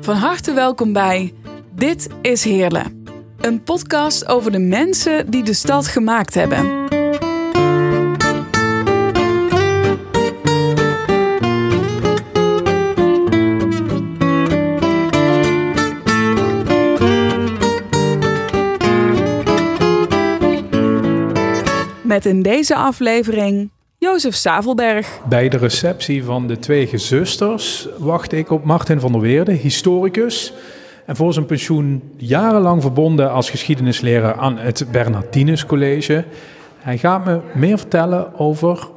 Van 0.00 0.14
harte 0.16 0.52
welkom 0.52 0.92
bij 0.92 1.34
Dit 1.74 2.08
is 2.22 2.44
Heerlen. 2.44 3.04
Een 3.40 3.62
podcast 3.62 4.26
over 4.26 4.52
de 4.52 4.58
mensen 4.58 5.30
die 5.30 5.42
de 5.42 5.52
stad 5.52 5.86
gemaakt 5.86 6.34
hebben. 6.34 6.80
Met 22.02 22.26
in 22.26 22.42
deze 22.42 22.74
aflevering 22.74 23.70
Jozef 24.02 24.34
Savelberg. 24.34 25.20
Bij 25.28 25.48
de 25.48 25.56
receptie 25.56 26.24
van 26.24 26.46
de 26.46 26.58
twee 26.58 26.86
gezusters 26.86 27.88
wachtte 27.98 28.36
ik 28.36 28.50
op 28.50 28.64
Martin 28.64 29.00
van 29.00 29.12
der 29.12 29.20
Weerde, 29.20 29.52
historicus. 29.52 30.52
En 31.06 31.16
voor 31.16 31.32
zijn 31.32 31.46
pensioen 31.46 32.02
jarenlang 32.16 32.82
verbonden 32.82 33.32
als 33.32 33.50
geschiedenisleraar 33.50 34.34
aan 34.34 34.58
het 34.58 34.86
Bernardinus 34.90 35.66
College. 35.66 36.24
Hij 36.78 36.98
gaat 36.98 37.24
me 37.24 37.40
meer 37.54 37.78
vertellen 37.78 38.38
over 38.38 38.88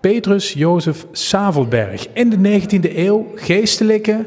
Petrus 0.00 0.52
Jozef 0.52 1.06
Savelberg. 1.12 2.06
In 2.12 2.30
de 2.30 2.60
19e 2.60 2.96
eeuw, 2.96 3.26
geestelijke. 3.34 4.24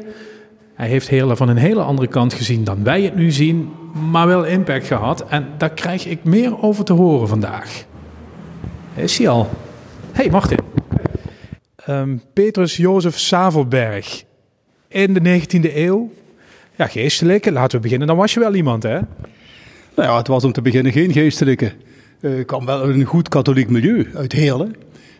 Hij 0.74 0.88
heeft 0.88 1.08
Heerlen 1.08 1.36
van 1.36 1.48
een 1.48 1.56
hele 1.56 1.82
andere 1.82 2.08
kant 2.08 2.34
gezien 2.34 2.64
dan 2.64 2.84
wij 2.84 3.02
het 3.02 3.16
nu 3.16 3.30
zien, 3.30 3.72
maar 4.10 4.26
wel 4.26 4.44
impact 4.44 4.86
gehad. 4.86 5.24
En 5.28 5.46
daar 5.58 5.72
krijg 5.72 6.06
ik 6.06 6.24
meer 6.24 6.62
over 6.62 6.84
te 6.84 6.92
horen 6.92 7.28
vandaag. 7.28 7.84
Is 8.94 9.18
hij 9.18 9.28
al? 9.28 9.48
Hey 10.12 10.30
Martin. 10.30 10.58
Um, 11.88 12.22
Petrus 12.32 12.76
Jozef 12.76 13.18
Savelberg. 13.18 14.24
In 14.88 15.14
de 15.14 15.40
19e 15.40 15.76
eeuw. 15.76 16.12
Ja, 16.76 16.86
geestelijke. 16.86 17.52
Laten 17.52 17.76
we 17.76 17.82
beginnen. 17.82 18.06
Dan 18.06 18.16
was 18.16 18.34
je 18.34 18.40
wel 18.40 18.54
iemand, 18.54 18.82
hè? 18.82 18.98
Nou 19.94 20.08
ja, 20.08 20.16
het 20.16 20.26
was 20.26 20.44
om 20.44 20.52
te 20.52 20.62
beginnen 20.62 20.92
geen 20.92 21.12
geestelijke. 21.12 21.72
Uh, 22.20 22.44
kwam 22.44 22.66
wel 22.66 22.80
uit 22.80 22.94
een 22.94 23.04
goed 23.04 23.28
katholiek 23.28 23.68
milieu 23.68 24.10
uit 24.14 24.32
Heerlen. 24.32 24.74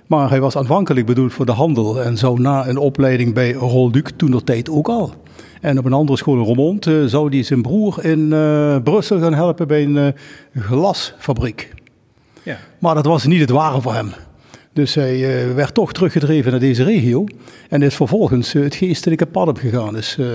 Maar 0.07 0.31
hij 0.31 0.41
was 0.41 0.57
aanvankelijk 0.57 1.07
bedoeld 1.07 1.33
voor 1.33 1.47
de 1.47 1.53
handel. 1.53 2.03
En 2.03 2.17
zou 2.17 2.41
na 2.41 2.67
een 2.69 2.79
opleiding 2.79 3.35
bij 3.35 3.53
Rolduc 3.53 4.11
toen 4.17 4.31
de 4.31 4.45
tijd 4.45 4.71
ook 4.71 4.89
al. 4.89 5.15
En 5.61 5.79
op 5.79 5.85
een 5.85 5.93
andere 5.93 6.19
school 6.19 6.37
in 6.37 6.45
Roermond 6.45 6.87
uh, 6.87 7.05
zou 7.05 7.29
hij 7.29 7.43
zijn 7.43 7.63
broer 7.63 8.05
in 8.05 8.19
uh, 8.19 8.77
Brussel 8.83 9.21
gaan 9.21 9.35
helpen 9.35 9.69
bij 9.69 9.83
een 9.83 10.15
glasfabriek. 10.55 11.73
Ja. 12.43 12.59
Maar 12.79 12.95
dat 12.95 13.07
was 13.07 13.27
niet 13.27 13.41
het 13.41 13.51
ware 13.51 13.81
voor 13.81 13.95
hem. 13.95 14.13
Dus 14.73 14.95
hij 14.95 15.47
uh, 15.49 15.55
werd 15.55 15.75
toch 15.75 15.93
teruggedreven 15.93 16.51
naar 16.51 16.61
deze 16.61 16.85
regio 16.85 17.25
en 17.69 17.83
is 17.83 17.95
vervolgens 17.95 18.55
uh, 18.55 18.63
het 18.63 18.75
geestelijke 18.75 19.27
pad 19.27 19.49
op 19.49 19.59
gegaan. 19.59 19.97
Is 19.97 20.17
uh, 20.21 20.27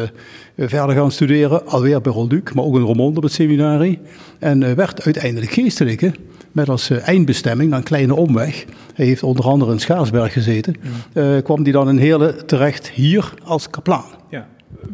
verder 0.57 0.95
gaan 0.95 1.11
studeren, 1.11 1.67
alweer 1.67 2.01
bij 2.01 2.11
Rolduc, 2.11 2.53
maar 2.53 2.63
ook 2.63 2.75
in 2.75 2.81
Roermond 2.81 3.17
op 3.17 3.23
het 3.23 3.31
seminarie. 3.31 3.99
En 4.39 4.75
werd 4.75 5.03
uiteindelijk 5.03 5.51
geestelijke, 5.51 6.11
met 6.51 6.69
als 6.69 6.89
eindbestemming, 6.89 7.73
een 7.73 7.83
kleine 7.83 8.15
omweg. 8.15 8.65
Hij 8.93 9.05
heeft 9.05 9.23
onder 9.23 9.45
andere 9.45 9.71
in 9.71 9.79
Schaarsberg 9.79 10.33
gezeten. 10.33 10.75
Ja. 11.13 11.41
kwam 11.41 11.63
hij 11.63 11.71
dan 11.71 11.89
in 11.89 11.97
Heerlen 11.97 12.45
terecht 12.45 12.89
hier 12.89 13.33
als 13.43 13.69
kaplaan. 13.69 14.05
Ja. 14.29 14.47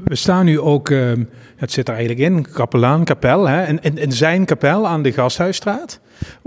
We 0.04 0.16
staan 0.16 0.46
nu 0.46 0.60
ook, 0.60 0.90
ehm, 0.90 1.24
het 1.56 1.72
zit 1.72 1.88
er 1.88 1.96
eigenlijk 1.96 2.30
in, 2.30 2.52
kapelaan, 2.52 3.04
kapel, 3.04 3.48
hè, 3.48 3.66
in, 3.68 3.80
in, 3.82 3.98
in 3.98 4.12
zijn 4.12 4.46
kapel 4.46 4.88
aan 4.88 5.02
de 5.02 5.12
Gasthuisstraat. 5.12 6.00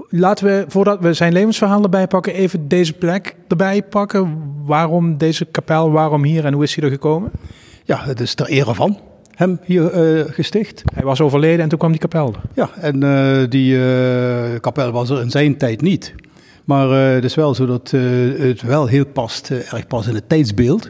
Laten 0.09 0.47
we, 0.47 0.65
voordat 0.69 1.01
we 1.01 1.13
zijn 1.13 1.33
levensverhaal 1.33 1.83
erbij 1.83 2.07
pakken, 2.07 2.35
even 2.35 2.69
deze 2.69 2.93
plek 2.93 3.37
erbij 3.49 3.83
pakken. 3.83 4.55
Waarom 4.65 5.19
deze 5.19 5.45
kapel, 5.45 5.91
waarom 5.91 6.25
hier 6.25 6.45
en 6.45 6.53
hoe 6.53 6.63
is 6.63 6.75
hij 6.75 6.85
er 6.85 6.91
gekomen? 6.91 7.31
Ja, 7.85 8.05
het 8.05 8.21
is 8.21 8.35
ter 8.35 8.47
ere 8.47 8.75
van 8.75 8.99
hem 9.35 9.61
hier 9.65 10.17
uh, 10.17 10.25
gesticht. 10.29 10.83
Hij 10.95 11.05
was 11.05 11.21
overleden 11.21 11.61
en 11.61 11.69
toen 11.69 11.79
kwam 11.79 11.91
die 11.91 12.01
kapel 12.01 12.35
er. 12.35 12.41
Ja, 12.55 12.71
en 12.81 13.05
uh, 13.05 13.49
die 13.49 13.75
uh, 13.75 14.61
kapel 14.61 14.91
was 14.91 15.11
er 15.11 15.21
in 15.21 15.31
zijn 15.31 15.57
tijd 15.57 15.81
niet. 15.81 16.15
Maar 16.65 16.89
het 16.89 17.25
is 17.25 17.35
wel 17.35 17.55
zo 17.55 17.67
dat 17.67 17.91
het 18.39 18.63
wel 18.63 18.87
heel 18.87 19.07
past, 19.07 19.51
erg 19.51 19.87
past 19.87 20.09
in 20.09 20.15
het 20.15 20.29
tijdsbeeld. 20.29 20.85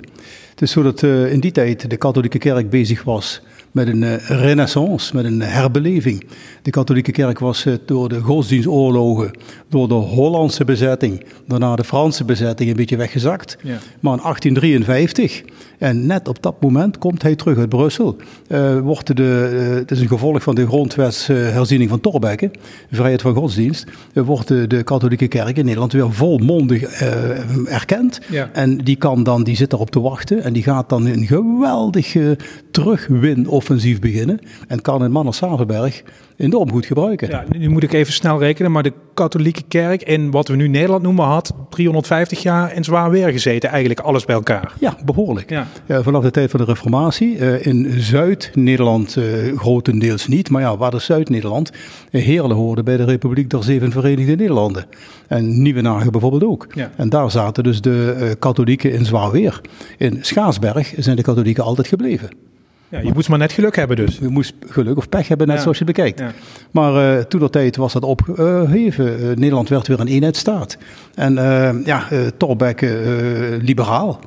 Het 0.51 0.63
is 0.63 0.71
zo 0.71 0.83
dat 0.83 1.03
in 1.03 1.41
die 1.41 1.53
tijd 1.53 1.91
de 1.91 1.97
katholieke 1.97 2.39
kerk 2.39 2.71
bezig 2.71 3.03
was 3.03 3.43
met 3.77 3.89
een 3.89 4.03
uh, 4.03 4.15
renaissance, 4.27 5.15
met 5.15 5.25
een 5.25 5.41
herbeleving. 5.41 6.27
De 6.63 6.71
katholieke 6.71 7.13
kerk 7.13 7.39
was 7.39 7.65
uh, 7.65 7.75
door 7.87 8.09
de 8.09 8.21
godsdienstoorlogen, 8.21 9.31
door 9.69 9.89
de 9.89 9.95
Hollandse 9.95 10.65
bezetting, 10.65 11.25
daarna 11.47 11.77
de 11.77 11.85
Franse 11.85 12.25
bezetting 12.25 12.71
een 12.71 12.77
beetje 12.77 12.97
weggezakt. 12.97 13.57
Ja. 13.63 13.79
Maar 14.01 14.13
in 14.13 14.23
1853, 14.23 15.43
en 15.79 16.07
net 16.07 16.29
op 16.29 16.43
dat 16.43 16.61
moment 16.61 16.99
komt 16.99 17.23
hij 17.23 17.35
terug 17.35 17.59
uit 17.59 17.69
Brussel, 17.69 18.17
uh, 18.49 18.79
wordt 18.79 19.17
de, 19.17 19.23
het 19.79 19.91
is 19.91 20.01
een 20.01 20.09
gevolg 20.09 20.43
van 20.43 20.55
de 20.55 20.67
grondwetsherziening 20.67 21.91
van 21.91 22.01
Thorbecke, 22.01 22.51
vrijheid 22.91 23.23
van 23.23 23.35
godsdienst, 23.35 23.85
wordt 24.13 24.49
de, 24.49 24.67
de, 24.67 24.83
katholieke 24.83 25.29
kerk 25.29 25.57
in 25.57 25.65
Nederland 25.65 25.93
weer 25.93 26.13
volmondig 26.13 26.83
erkend. 27.69 28.21
Ja. 28.31 28.51
En 28.53 28.79
die 28.79 28.97
kan 28.97 29.23
dan, 29.23 29.45
die 29.45 29.57
zit 29.57 29.73
erop 29.73 29.91
te 29.91 30.01
wachten 30.01 30.43
en 30.43 30.53
die 30.53 30.63
gaat 30.63 30.89
dan 30.89 31.07
een 31.07 31.27
geweldig 31.27 32.17
terugwin 32.71 33.49
of 33.49 33.66
offensief 33.67 34.01
beginnen. 34.01 34.39
En 34.69 34.83
kan 34.83 35.03
een 35.03 35.13
man 35.13 35.27
als 35.27 35.37
Savenberg 35.37 36.03
enorm 36.37 36.71
goed 36.71 36.87
gebruiken. 36.87 37.29
Ja, 37.29 37.45
nu 37.59 37.69
moet 37.69 37.83
ik 37.83 37.93
even 37.93 38.13
snel 38.13 38.39
rekenen, 38.39 38.73
maar 38.73 38.83
de 38.83 38.93
katholieke 39.15 39.63
kerk 39.69 40.03
in 40.03 40.31
wat 40.31 40.49
we 40.49 40.57
nu 40.57 40.69
Nederland 40.69 41.03
noemen 41.03 41.25
had 41.25 41.55
350 41.71 42.43
jaar 42.43 42.75
in 42.75 42.85
zwaar 42.85 43.11
weer 43.11 43.29
gezeten, 43.29 43.71
eigenlijk 43.71 44.01
alles 44.01 44.25
bij 44.25 44.35
elkaar. 44.35 44.73
Ja, 44.81 44.97
behoorlijk. 45.05 45.51
Ja. 45.51 45.67
vanaf 46.03 46.23
de 46.23 46.31
tijd 46.31 46.51
van 46.51 46.61
de 46.61 46.67
reformatie. 46.67 47.39
Uh, 47.39 47.67
in 47.67 48.01
Zuid-Nederland 48.01 49.17
uh, 49.17 49.59
grotendeels 49.59 50.27
niet, 50.27 50.51
maar 50.51 50.63
ja, 50.63 50.77
waar 50.77 50.95
is 50.95 51.05
Zuid-Nederland? 51.05 51.73
Uh, 52.11 52.25
Heerlen 52.25 52.57
hoorde 52.57 52.83
bij 52.83 52.97
de 52.97 53.05
Republiek 53.05 53.51
der 53.51 53.65
Zeven 53.65 53.93
Verenigde 53.93 54.35
Nederlanden. 54.37 54.85
En 55.29 55.63
Nieuwenagen 55.63 56.13
bijvoorbeeld 56.13 56.45
ook. 56.45 56.67
Ja. 56.75 56.91
En 56.97 57.09
daar 57.09 57.31
zaten 57.31 57.63
dus 57.63 57.81
de 57.81 58.37
katholieken 58.39 58.93
in 58.93 59.05
zwaar 59.05 59.31
weer. 59.31 59.61
In 59.99 60.19
Schaarsberg 60.21 60.95
zijn 60.97 61.17
de 61.17 61.23
katholieken 61.23 61.65
altijd 61.65 61.89
gebleven. 61.89 62.29
Ja, 62.97 63.03
je 63.03 63.15
moest 63.15 63.29
maar 63.29 63.39
net 63.39 63.53
geluk 63.53 63.77
hebben 63.77 63.97
dus. 63.97 64.19
Je 64.19 64.29
moest 64.29 64.55
geluk 64.67 64.97
of 64.97 65.09
pech 65.09 65.29
hebben, 65.29 65.47
net 65.47 65.61
zoals 65.61 65.79
je 65.79 65.85
bekijkt. 65.85 66.19
Ja. 66.19 66.33
Maar 66.71 67.17
uh, 67.17 67.23
toen 67.23 67.41
dat 67.41 67.53
tijd 67.53 67.77
was 67.77 67.93
dat 67.93 68.03
opgeheven. 68.03 69.21
Uh, 69.21 69.37
Nederland 69.37 69.69
werd 69.69 69.87
weer 69.87 70.01
een 70.01 70.07
eenheidsstaat. 70.07 70.77
En 71.15 71.33
uh, 71.33 71.85
ja, 71.85 72.09
Thorbecke, 72.37 73.59
liberaal, 73.63 74.21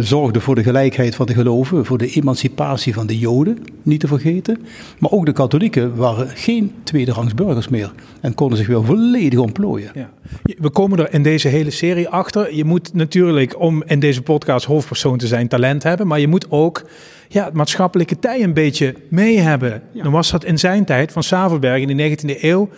zorgde 0.00 0.40
voor 0.40 0.54
de 0.54 0.62
gelijkheid 0.62 1.14
van 1.14 1.26
de 1.26 1.34
geloven, 1.34 1.84
voor 1.84 1.98
de 1.98 2.08
emancipatie 2.08 2.94
van 2.94 3.06
de 3.06 3.18
Joden, 3.18 3.58
niet 3.82 4.00
te 4.00 4.06
vergeten. 4.06 4.58
Maar 4.98 5.10
ook 5.10 5.26
de 5.26 5.32
katholieken 5.32 5.96
waren 5.96 6.28
geen 6.28 6.72
tweederangs 6.84 7.34
burgers 7.34 7.68
meer 7.68 7.92
en 8.20 8.34
konden 8.34 8.58
zich 8.58 8.66
weer 8.66 8.84
volledig 8.84 9.38
ontplooien. 9.38 9.90
Ja. 9.94 10.10
We 10.58 10.70
komen 10.70 10.98
er 10.98 11.14
in 11.14 11.22
deze 11.22 11.48
hele 11.48 11.70
serie 11.70 12.08
achter. 12.08 12.54
Je 12.54 12.64
moet 12.64 12.94
natuurlijk, 12.94 13.60
om 13.60 13.82
in 13.86 14.00
deze 14.00 14.22
podcast 14.22 14.66
hoofdpersoon 14.66 15.18
te 15.18 15.26
zijn, 15.26 15.48
talent 15.48 15.82
hebben, 15.82 16.06
maar 16.06 16.20
je 16.20 16.28
moet 16.28 16.50
ook 16.50 16.84
ja, 17.28 17.44
het 17.44 17.54
maatschappelijke 17.54 18.18
tij 18.18 18.42
een 18.42 18.54
beetje 18.54 18.94
mee 19.08 19.38
hebben. 19.38 19.82
Dan 19.92 20.12
was 20.12 20.30
dat 20.30 20.44
in 20.44 20.58
zijn 20.58 20.84
tijd 20.84 21.12
van 21.12 21.22
Savelberg 21.22 21.80
in 21.80 21.96
de 21.96 22.16
19e 22.16 22.42
eeuw 22.42 22.68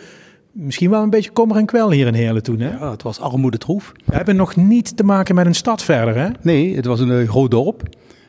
misschien 0.54 0.90
wel 0.90 1.02
een 1.02 1.10
beetje 1.10 1.30
kommer 1.30 1.56
en 1.56 1.66
kwel 1.66 1.90
hier 1.90 2.06
in 2.06 2.14
Heerlen 2.14 2.42
toen. 2.42 2.60
Hè? 2.60 2.70
Ja, 2.70 2.90
het 2.90 3.02
was 3.02 3.20
armoede 3.20 3.58
troef. 3.58 3.92
We 4.04 4.14
hebben 4.14 4.36
nog 4.36 4.56
niet 4.56 4.96
te 4.96 5.04
maken 5.04 5.34
met 5.34 5.46
een 5.46 5.54
stad 5.54 5.82
verder, 5.82 6.16
hè? 6.16 6.28
Nee, 6.42 6.76
het 6.76 6.84
was 6.84 7.00
een 7.00 7.10
uh, 7.10 7.28
groot 7.28 7.50
dorp 7.50 7.82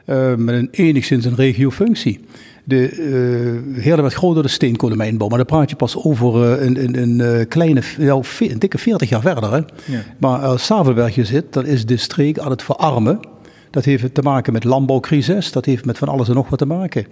uh, 0.06 0.36
met 0.36 0.56
een 0.56 0.68
enigszins 0.72 1.26
een 1.26 1.36
regiofunctie. 1.36 2.20
De 2.64 2.92
uh, 2.92 3.82
Heerlen 3.82 4.02
werd 4.02 4.14
groot 4.14 4.34
door 4.34 4.44
de 4.44 4.50
steenkolenmijnbouw, 4.50 5.28
maar 5.28 5.38
dan 5.38 5.48
praat 5.48 5.70
je 5.70 5.76
pas 5.76 6.04
over 6.04 6.62
een, 6.62 6.84
een, 6.84 7.20
een 7.20 7.48
kleine, 7.48 7.82
nou, 7.98 8.24
een 8.40 8.60
dikke 8.60 8.78
40 8.78 9.10
jaar 9.10 9.22
verder. 9.22 9.52
Hè? 9.52 9.58
Ja. 9.86 10.04
Maar 10.18 10.40
als 10.40 10.66
Savelberg 10.66 11.16
je 11.16 11.26
zit, 11.26 11.54
dan 11.54 11.66
is 11.66 11.86
de 11.86 11.98
streek 11.98 12.40
aan 12.40 12.50
het 12.50 12.64
verarmen. 12.64 13.20
Dat 13.76 13.86
heeft 13.86 14.14
te 14.14 14.22
maken 14.22 14.54
met 14.54 14.64
landbouwcrisis, 14.64 15.52
dat 15.52 15.66
heeft 15.66 15.86
met 15.86 15.98
van 15.98 16.08
alles 16.08 16.28
en 16.28 16.34
nog 16.34 16.50
wat 16.50 16.60
te 16.60 16.66
maken. 16.66 17.06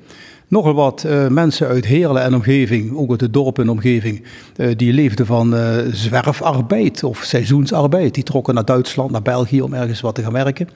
Nogal 0.47 0.74
wat 0.74 1.03
uh, 1.08 1.28
mensen 1.28 1.67
uit 1.67 1.85
Heerlen 1.85 2.23
en 2.23 2.34
omgeving, 2.34 2.96
ook 2.96 3.09
uit 3.09 3.20
de 3.20 3.29
dorpen 3.29 3.64
en 3.64 3.70
omgeving, 3.70 4.23
uh, 4.58 4.72
die 4.76 4.93
leefden 4.93 5.26
van 5.26 5.53
uh, 5.53 5.78
zwerfarbeid 5.91 7.03
of 7.03 7.23
seizoensarbeid. 7.23 8.14
Die 8.14 8.23
trokken 8.23 8.53
naar 8.53 8.66
Duitsland, 8.66 9.11
naar 9.11 9.22
België 9.22 9.61
om 9.61 9.73
ergens 9.73 10.02
wat 10.02 10.16
te 10.16 10.23
gaan 10.23 10.34
werken 10.34 10.67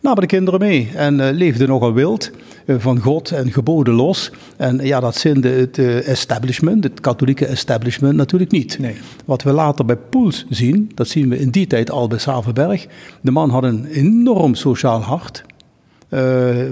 namen 0.00 0.20
de 0.20 0.26
kinderen 0.26 0.60
mee 0.60 0.90
en 0.94 1.18
uh, 1.18 1.28
leefden 1.32 1.68
nogal 1.68 1.92
wild, 1.92 2.30
uh, 2.66 2.76
van 2.78 2.98
God 2.98 3.30
en 3.30 3.52
geboden 3.52 3.94
los. 3.94 4.30
En 4.56 4.78
ja, 4.82 5.00
dat 5.00 5.16
zinde 5.16 5.48
het 5.48 5.78
uh, 5.78 6.08
establishment, 6.08 6.84
het 6.84 7.00
katholieke 7.00 7.46
establishment 7.46 8.16
natuurlijk 8.16 8.50
niet. 8.50 8.78
Nee. 8.78 8.96
Wat 9.24 9.42
we 9.42 9.52
later 9.52 9.84
bij 9.84 9.96
Poels 9.96 10.46
zien, 10.48 10.90
dat 10.94 11.08
zien 11.08 11.28
we 11.28 11.38
in 11.38 11.50
die 11.50 11.66
tijd 11.66 11.90
al 11.90 12.08
bij 12.08 12.18
Savenberg. 12.18 12.86
De 13.20 13.30
man 13.30 13.50
had 13.50 13.62
een 13.62 13.86
enorm 13.86 14.54
sociaal 14.54 15.00
hart. 15.00 15.44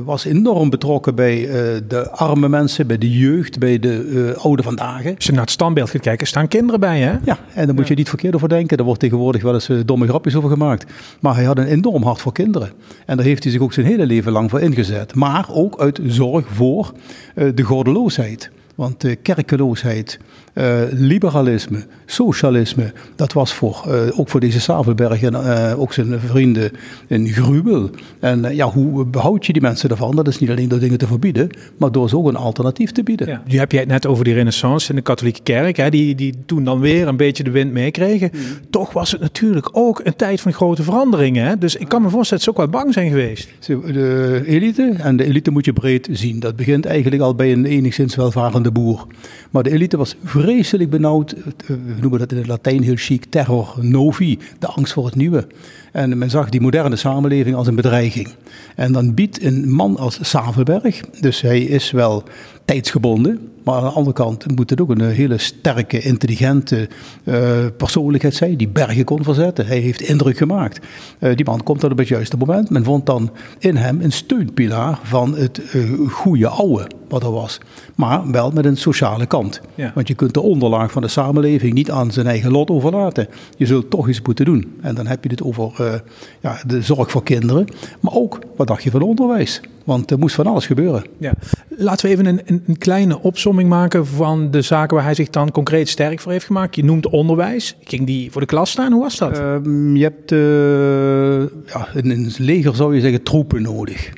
Was 0.04 0.24
enorm 0.24 0.70
betrokken 0.70 1.14
bij 1.14 1.48
de 1.88 2.10
arme 2.10 2.48
mensen, 2.48 2.86
bij 2.86 2.98
de 2.98 3.18
jeugd, 3.18 3.58
bij 3.58 3.78
de 3.78 4.34
oude 4.38 4.62
vandaag. 4.62 5.14
Als 5.14 5.24
je 5.24 5.32
naar 5.32 5.40
het 5.40 5.50
standbeeld 5.50 5.90
gaat 5.90 6.00
kijken, 6.00 6.26
staan 6.26 6.48
kinderen 6.48 6.80
bij, 6.80 7.00
hè? 7.00 7.16
Ja, 7.24 7.38
en 7.54 7.66
daar 7.66 7.74
moet 7.74 7.88
je 7.88 7.94
niet 7.94 8.08
verkeerd 8.08 8.34
over 8.34 8.48
denken. 8.48 8.76
Daar 8.76 8.86
wordt 8.86 9.00
tegenwoordig 9.00 9.42
wel 9.42 9.54
eens 9.54 9.70
domme 9.84 10.06
grapjes 10.06 10.34
over 10.34 10.50
gemaakt. 10.50 10.92
Maar 11.20 11.34
hij 11.34 11.44
had 11.44 11.58
een 11.58 11.66
enorm 11.66 12.02
hart 12.02 12.20
voor 12.20 12.32
kinderen. 12.32 12.70
En 13.06 13.16
daar 13.16 13.26
heeft 13.26 13.42
hij 13.42 13.52
zich 13.52 13.60
ook 13.60 13.72
zijn 13.72 13.86
hele 13.86 14.06
leven 14.06 14.32
lang 14.32 14.50
voor 14.50 14.60
ingezet. 14.60 15.14
Maar 15.14 15.46
ook 15.50 15.80
uit 15.80 16.00
zorg 16.06 16.46
voor 16.48 16.92
de 17.34 17.62
gordeloosheid. 17.62 18.50
Want 18.74 19.00
de 19.00 19.16
kerkeloosheid, 19.16 20.18
uh, 20.58 20.80
liberalisme, 20.90 21.84
socialisme, 22.06 22.92
dat 23.16 23.32
was 23.32 23.52
voor, 23.54 23.84
uh, 23.88 24.18
ook 24.18 24.28
voor 24.28 24.40
deze 24.40 24.60
Savelberg 24.60 25.22
en 25.22 25.32
uh, 25.32 25.80
ook 25.80 25.92
zijn 25.92 26.20
vrienden 26.20 26.70
een 27.08 27.28
gruwel. 27.28 27.90
En 28.20 28.54
ja, 28.54 28.70
hoe 28.70 29.04
behoud 29.04 29.46
je 29.46 29.52
die 29.52 29.62
mensen 29.62 29.90
ervan? 29.90 30.16
Dat 30.16 30.28
is 30.28 30.38
niet 30.38 30.50
alleen 30.50 30.68
door 30.68 30.78
dingen 30.78 30.98
te 30.98 31.06
verbieden, 31.06 31.50
maar 31.76 31.92
door 31.92 32.08
ze 32.08 32.16
ook 32.16 32.28
een 32.28 32.36
alternatief 32.36 32.92
te 32.92 33.02
bieden. 33.02 33.28
Ja. 33.28 33.42
Nu 33.46 33.58
heb 33.58 33.72
je 33.72 33.78
het 33.78 33.88
net 33.88 34.06
over 34.06 34.24
die 34.24 34.34
renaissance 34.34 34.90
in 34.90 34.96
de 34.96 35.02
katholieke 35.02 35.42
kerk, 35.42 35.76
hè, 35.76 35.90
die, 35.90 36.14
die 36.14 36.34
toen 36.46 36.64
dan 36.64 36.80
weer 36.80 37.08
een 37.08 37.16
beetje 37.16 37.44
de 37.44 37.50
wind 37.50 37.72
meekregen. 37.72 38.30
Mm. 38.32 38.40
Toch 38.70 38.92
was 38.92 39.12
het 39.12 39.20
natuurlijk 39.20 39.68
ook 39.72 40.00
een 40.04 40.16
tijd 40.16 40.40
van 40.40 40.52
grote 40.52 40.82
veranderingen. 40.82 41.46
Hè? 41.46 41.58
Dus 41.58 41.76
ik 41.76 41.88
kan 41.88 42.02
me 42.02 42.08
voorstellen 42.08 42.44
dat 42.44 42.54
ze 42.54 42.62
ook 42.62 42.70
wel 42.70 42.80
bang 42.80 42.92
zijn 42.92 43.08
geweest. 43.08 43.48
De 43.66 44.42
elite, 44.46 44.94
en 44.98 45.16
de 45.16 45.24
elite 45.24 45.50
moet 45.50 45.64
je 45.64 45.72
breed 45.72 46.08
zien, 46.10 46.40
dat 46.40 46.56
begint 46.56 46.84
eigenlijk 46.84 47.22
al 47.22 47.34
bij 47.34 47.52
een 47.52 47.64
enigszins 47.64 48.16
welvarende 48.16 48.70
boer. 48.70 49.06
Maar 49.50 49.62
de 49.62 49.70
elite 49.70 49.96
was 49.96 50.16
vreselijk 50.46 50.90
benauwd. 50.90 51.32
Eh, 51.32 51.42
we 51.66 52.00
noemen 52.00 52.18
dat 52.18 52.32
in 52.32 52.38
het 52.38 52.46
Latijn 52.46 52.82
heel 52.82 52.96
chic 52.96 53.24
terror 53.24 53.74
novi, 53.80 54.38
de 54.58 54.66
angst 54.66 54.92
voor 54.92 55.04
het 55.04 55.14
nieuwe. 55.14 55.46
En 55.92 56.18
men 56.18 56.30
zag 56.30 56.48
die 56.48 56.60
moderne 56.60 56.96
samenleving 56.96 57.56
als 57.56 57.66
een 57.66 57.74
bedreiging. 57.74 58.28
En 58.76 58.92
dan 58.92 59.14
biedt 59.14 59.42
een 59.42 59.70
man 59.70 59.96
als 59.96 60.18
Savelberg, 60.20 61.00
dus 61.20 61.40
hij 61.40 61.60
is 61.62 61.90
wel 61.90 62.22
tijdsgebonden, 62.64 63.48
maar 63.66 63.74
aan 63.74 63.82
de 63.82 63.94
andere 63.94 64.16
kant 64.16 64.56
moet 64.56 64.70
het 64.70 64.80
ook 64.80 64.90
een 64.90 65.00
hele 65.00 65.38
sterke, 65.38 66.00
intelligente 66.00 66.88
uh, 67.24 67.36
persoonlijkheid 67.76 68.34
zijn, 68.34 68.56
die 68.56 68.68
bergen 68.68 69.04
kon 69.04 69.22
verzetten. 69.22 69.66
Hij 69.66 69.78
heeft 69.78 70.00
indruk 70.00 70.36
gemaakt. 70.36 70.86
Uh, 71.20 71.36
die 71.36 71.44
man 71.44 71.62
komt 71.62 71.84
op 71.84 71.98
het 71.98 72.08
juiste 72.08 72.36
moment. 72.36 72.70
Men 72.70 72.84
vond 72.84 73.06
dan 73.06 73.30
in 73.58 73.76
hem 73.76 74.00
een 74.00 74.12
steunpilaar 74.12 74.98
van 75.02 75.36
het 75.36 75.60
uh, 75.74 76.08
goede 76.08 76.48
oude 76.48 76.86
wat 77.08 77.22
er 77.22 77.32
was. 77.32 77.58
Maar 77.94 78.30
wel 78.30 78.50
met 78.50 78.64
een 78.64 78.76
sociale 78.76 79.26
kant. 79.26 79.60
Ja. 79.74 79.92
Want 79.94 80.08
je 80.08 80.14
kunt 80.14 80.34
de 80.34 80.40
onderlaag 80.40 80.92
van 80.92 81.02
de 81.02 81.08
samenleving 81.08 81.72
niet 81.72 81.90
aan 81.90 82.10
zijn 82.10 82.26
eigen 82.26 82.50
lot 82.50 82.70
overlaten. 82.70 83.28
Je 83.56 83.66
zult 83.66 83.90
toch 83.90 84.08
iets 84.08 84.22
moeten 84.22 84.44
doen. 84.44 84.78
En 84.80 84.94
dan 84.94 85.06
heb 85.06 85.24
je 85.24 85.30
het 85.30 85.42
over 85.42 86.02
ja, 86.40 86.60
de 86.66 86.82
zorg 86.82 87.10
voor 87.10 87.22
kinderen. 87.22 87.66
Maar 88.00 88.12
ook, 88.12 88.38
wat 88.56 88.66
dacht 88.66 88.82
je 88.82 88.90
van 88.90 89.02
onderwijs? 89.02 89.60
Want 89.86 90.10
er 90.10 90.18
moest 90.18 90.34
van 90.34 90.46
alles 90.46 90.66
gebeuren. 90.66 91.04
Ja. 91.18 91.32
Laten 91.68 92.06
we 92.06 92.12
even 92.12 92.26
een, 92.26 92.40
een, 92.46 92.78
kleine 92.78 93.22
maken 93.64 94.06
van 94.06 94.50
de 94.50 94.62
zaken 94.62 94.96
waar 94.96 95.04
hij 95.04 95.14
zich 95.14 95.30
dan 95.30 95.50
concreet 95.50 95.88
sterk 95.88 96.20
voor 96.20 96.32
heeft 96.32 96.46
gemaakt. 96.46 96.76
Je 96.76 96.84
noemt 96.84 97.08
onderwijs. 97.08 97.76
Ging 97.84 98.06
die 98.06 98.30
voor 98.30 98.40
de 98.40 98.46
klas 98.46 98.70
staan? 98.70 98.92
Hoe 98.92 99.02
was 99.02 99.18
dat? 99.18 99.38
Uh, 99.38 99.56
je 99.94 100.02
hebt 100.02 100.32
uh, 100.32 101.72
ja, 101.72 101.88
in 102.02 102.24
het 102.24 102.38
leger 102.38 102.76
zou 102.76 102.94
je 102.94 103.00
zeggen 103.00 103.22
troepen 103.22 103.62
nodig. 103.62 104.12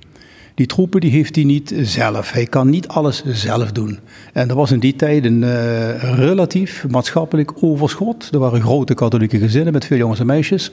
Die 0.55 0.67
troepen 0.67 1.01
die 1.01 1.11
heeft 1.11 1.35
hij 1.35 1.45
niet 1.45 1.75
zelf. 1.83 2.33
Hij 2.33 2.47
kan 2.47 2.71
niet 2.71 2.89
alles 2.89 3.23
zelf 3.25 3.73
doen. 3.73 3.99
En 4.33 4.49
er 4.49 4.55
was 4.55 4.73
in 4.73 4.79
die 4.79 4.97
tijd 4.97 5.25
een 5.25 5.43
uh, 5.43 6.15
relatief 6.15 6.87
maatschappelijk 6.89 7.53
overschot. 7.61 8.29
Er 8.33 8.39
waren 8.39 8.61
grote 8.61 8.95
katholieke 8.95 9.39
gezinnen 9.39 9.73
met 9.73 9.85
veel 9.85 9.97
jongens 9.97 10.21
en 10.21 10.27
meisjes. 10.27 10.71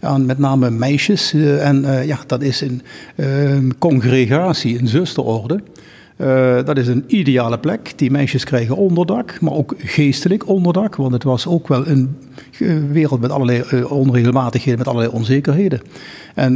En 0.00 0.26
met 0.26 0.38
name 0.38 0.70
meisjes. 0.70 1.32
Uh, 1.32 1.66
en 1.66 2.06
ja, 2.06 2.18
dat 2.26 2.42
is 2.42 2.64
een 3.16 3.74
congregatie, 3.78 4.78
een 4.78 4.88
zusterorde. 4.88 5.60
Uh, 6.20 6.56
dat 6.64 6.78
is 6.78 6.86
een 6.88 7.04
ideale 7.06 7.58
plek. 7.58 7.92
Die 7.96 8.10
meisjes 8.10 8.44
krijgen 8.44 8.76
onderdak, 8.76 9.40
maar 9.40 9.52
ook 9.52 9.74
geestelijk 9.78 10.48
onderdak. 10.48 10.96
Want 10.96 11.12
het 11.12 11.22
was 11.22 11.46
ook 11.46 11.68
wel 11.68 11.86
een 11.86 12.16
wereld 12.90 13.20
met 13.20 13.30
allerlei 13.30 13.62
uh, 13.72 13.92
onregelmatigheden, 13.92 14.78
met 14.78 14.88
allerlei 14.88 15.12
onzekerheden. 15.12 15.80
En 16.34 16.54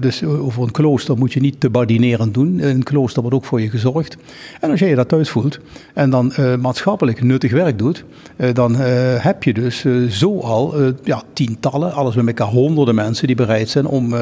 dus 0.00 0.24
over 0.24 0.62
een 0.62 0.70
klooster 0.70 1.18
moet 1.18 1.32
je 1.32 1.40
niet 1.40 1.60
te 1.60 1.70
badinerend 1.70 2.34
doen. 2.34 2.58
Een 2.62 2.82
klooster 2.82 3.22
wordt 3.22 3.36
ook 3.36 3.44
voor 3.44 3.60
je 3.60 3.70
gezorgd. 3.70 4.16
En 4.60 4.70
als 4.70 4.80
jij 4.80 4.88
je 4.88 4.94
dat 4.94 5.08
thuis 5.08 5.30
voelt 5.30 5.58
en 5.94 6.10
dan 6.10 6.32
maatschappelijk 6.60 7.22
nuttig 7.22 7.52
werk 7.52 7.78
doet, 7.78 8.04
dan 8.52 8.74
heb 9.20 9.42
je 9.42 9.52
dus 9.52 9.84
zo 10.08 10.38
al 10.38 10.74
ja, 11.04 11.22
tientallen, 11.32 11.92
alles 11.92 12.14
met 12.14 12.26
elkaar 12.26 12.46
honderden 12.46 12.94
mensen 12.94 13.26
die 13.26 13.36
bereid 13.36 13.68
zijn 13.68 13.86
om 13.86 14.14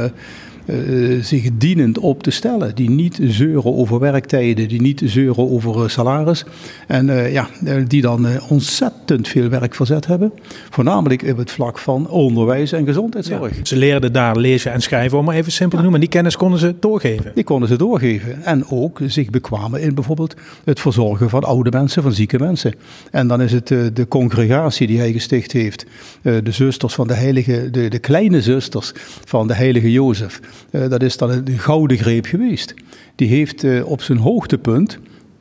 uh, 0.64 1.22
zich 1.22 1.48
dienend 1.52 1.98
op 1.98 2.22
te 2.22 2.30
stellen. 2.30 2.74
Die 2.74 2.90
niet 2.90 3.18
zeuren 3.22 3.74
over 3.74 3.98
werktijden, 3.98 4.68
die 4.68 4.80
niet 4.80 5.02
zeuren 5.04 5.50
over 5.50 5.82
uh, 5.82 5.88
salaris. 5.88 6.44
En 6.86 7.08
uh, 7.08 7.32
ja, 7.32 7.48
die 7.86 8.02
dan 8.02 8.26
ontzettend 8.48 9.28
veel 9.28 9.48
werk 9.48 9.74
verzet 9.74 10.06
hebben. 10.06 10.32
Voornamelijk 10.70 11.22
op 11.30 11.36
het 11.36 11.50
vlak 11.50 11.78
van 11.78 12.08
onderwijs 12.08 12.72
en 12.72 12.84
gezondheidszorg. 12.84 13.54
ze 13.62 13.76
leerden 13.76 14.12
daar 14.12 14.36
lezen 14.36 14.72
en 14.72 14.80
schrijven, 14.80 15.18
om 15.18 15.24
maar 15.24 15.34
even 15.34 15.52
simpel 15.52 15.76
te 15.76 15.82
noemen. 15.82 16.00
Die 16.00 16.08
kennis 16.08 16.36
konden 16.36 16.58
ze 16.58 16.74
doorgeven. 16.80 17.32
Die 17.34 17.44
konden 17.44 17.68
ze 17.68 17.76
doorgeven. 17.76 18.42
En 18.42 18.66
ook 18.68 19.00
zich 19.06 19.30
bekwamen 19.30 19.80
in 19.80 19.94
bijvoorbeeld 19.94 20.34
het 20.64 20.80
verzorgen 20.80 21.30
van 21.30 21.44
oude 21.44 21.70
mensen, 21.70 22.02
van 22.02 22.12
zieke 22.12 22.38
mensen. 22.38 22.74
En 23.10 23.28
dan 23.28 23.40
is 23.40 23.52
het 23.52 23.68
de 23.68 24.06
congregatie 24.08 24.86
die 24.86 24.98
hij 24.98 25.12
gesticht 25.12 25.52
heeft. 25.52 25.86
de 26.22 26.42
zusters 26.50 26.94
van 26.94 27.06
de 27.06 27.14
heilige, 27.14 27.70
de, 27.70 27.88
de 27.88 27.98
kleine 27.98 28.42
zusters 28.42 28.92
van 29.24 29.46
de 29.46 29.54
heilige 29.54 29.90
Jozef. 29.92 30.40
Uh, 30.70 30.88
dat 30.88 31.02
is 31.02 31.16
dan 31.16 31.30
een 31.30 31.58
gouden 31.58 31.98
greep 31.98 32.24
geweest. 32.24 32.74
Die 33.14 33.28
heeft 33.28 33.62
uh, 33.62 33.86
op 33.86 34.02
zijn 34.02 34.18
hoogtepunt 34.18 34.98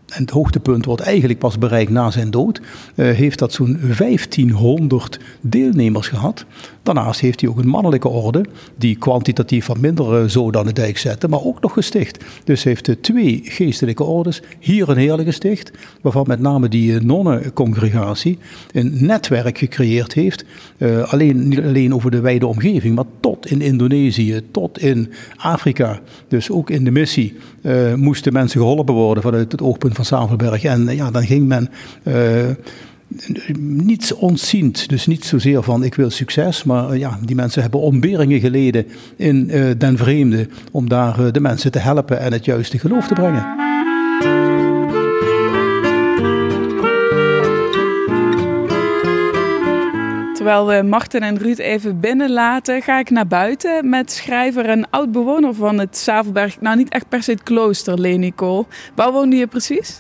en 0.10 0.22
het 0.22 0.30
hoogtepunt 0.30 0.86
wordt 0.86 1.02
eigenlijk 1.02 1.40
pas 1.40 1.58
bereikt 1.58 1.92
na 1.92 2.12
zijn 2.12 2.32
dood, 2.32 2.62
uh, 2.96 3.12
heeft 3.12 3.40
dat 3.40 3.54
zo'n 3.54 3.80
1500 3.98 5.20
deelnemers 5.42 6.08
gehad. 6.08 6.46
Daarnaast 6.84 7.20
heeft 7.20 7.42
hij 7.42 7.50
ook 7.50 7.58
een 7.58 7.68
mannelijke 7.68 8.08
orde, 8.08 8.46
die 8.78 8.96
kwantitatief 8.96 9.66
wat 9.66 9.78
minder 9.78 10.22
uh, 10.22 10.30
zo 10.30 10.52
dan 10.52 10.66
de 10.66 10.74
dijk 10.74 10.98
zette, 10.98 11.28
maar 11.28 11.44
ook 11.44 11.62
nog 11.62 11.74
gesticht. 11.74 12.24
Dus 12.44 12.64
heeft 12.64 12.88
uh, 12.88 12.96
twee 13.02 13.42
geestelijke 13.44 14.04
ordes, 14.04 14.42
hier 14.60 14.90
een 14.90 14.98
heerlijke 14.98 15.26
gesticht, 15.26 15.72
waarvan 16.02 16.26
met 16.28 16.40
name 16.40 16.70
die 16.70 17.02
nonnencongregatie 17.02 18.38
een 18.72 19.06
netwerk 19.06 19.58
gecreëerd 19.58 20.14
heeft, 20.14 20.46
alleen, 21.06 21.48
niet 21.48 21.60
alleen 21.60 21.94
over 21.94 22.12
de 22.12 22.20
wijde 22.20 22.48
omgeving, 22.48 22.96
maar 22.96 23.06
tot 23.20 23.46
in 23.46 23.62
Indonesië, 23.62 24.42
tot 24.52 24.80
in 24.80 25.12
Afrika, 25.36 26.00
dus 26.28 26.52
ook 26.52 26.70
in 26.70 26.84
de 26.84 26.92
missie, 26.92 27.38
moesten 27.96 28.34
mensen 28.34 28.60
geholpen 28.60 28.94
worden 28.94 29.24
vanuit 29.24 29.52
het 29.52 29.62
oogpunt 29.62 29.96
van 29.96 30.06
Savelberg. 30.06 30.64
En 30.64 30.96
ja, 30.96 31.12
dan 31.12 31.26
ging 31.26 31.48
men 31.48 31.70
uh, 32.04 32.16
niets 33.60 34.14
ontziend. 34.14 34.90
Dus 34.90 35.08
niet 35.08 35.26
zozeer 35.26 35.64
van 35.64 35.84
ik 35.84 35.96
wil 35.96 36.10
succes, 36.10 36.64
maar 36.64 36.98
ja, 36.98 37.20
die 37.26 37.36
mensen 37.36 37.62
hebben 37.62 37.80
ontberingen 37.80 38.40
geleden 38.40 38.86
in 39.16 39.48
den 39.78 39.98
vreemde 39.98 40.48
om 40.72 40.90
daar 40.90 41.32
de 41.32 41.40
mensen 41.40 41.72
te 41.72 41.80
helpen 41.80 42.20
en 42.20 42.34
het 42.34 42.46
juiste 42.46 42.80
geloof 42.80 43.08
te 43.08 43.14
brengen. 43.14 43.69
Terwijl 50.50 50.82
we 50.82 50.88
Marten 50.88 51.22
en 51.22 51.38
Ruud 51.38 51.58
even 51.58 52.00
binnenlaten, 52.00 52.82
ga 52.82 53.00
ik 53.00 53.10
naar 53.10 53.28
buiten 53.28 53.90
met 53.90 54.12
schrijver 54.12 54.66
en 54.66 54.90
oud-bewoner 54.90 55.54
van 55.54 55.80
het 55.80 55.98
Zavelberg. 55.98 56.62
Nou, 56.62 56.78
niet 56.78 56.90
echt 56.90 57.10
per 57.10 57.24
se 57.24 57.32
het 57.32 57.44
klooster, 57.44 58.00
Leni 58.00 58.34
Kool. 58.34 58.68
Waar 58.96 59.12
woonde 59.12 59.36
je 59.36 59.48
precies? 59.48 60.00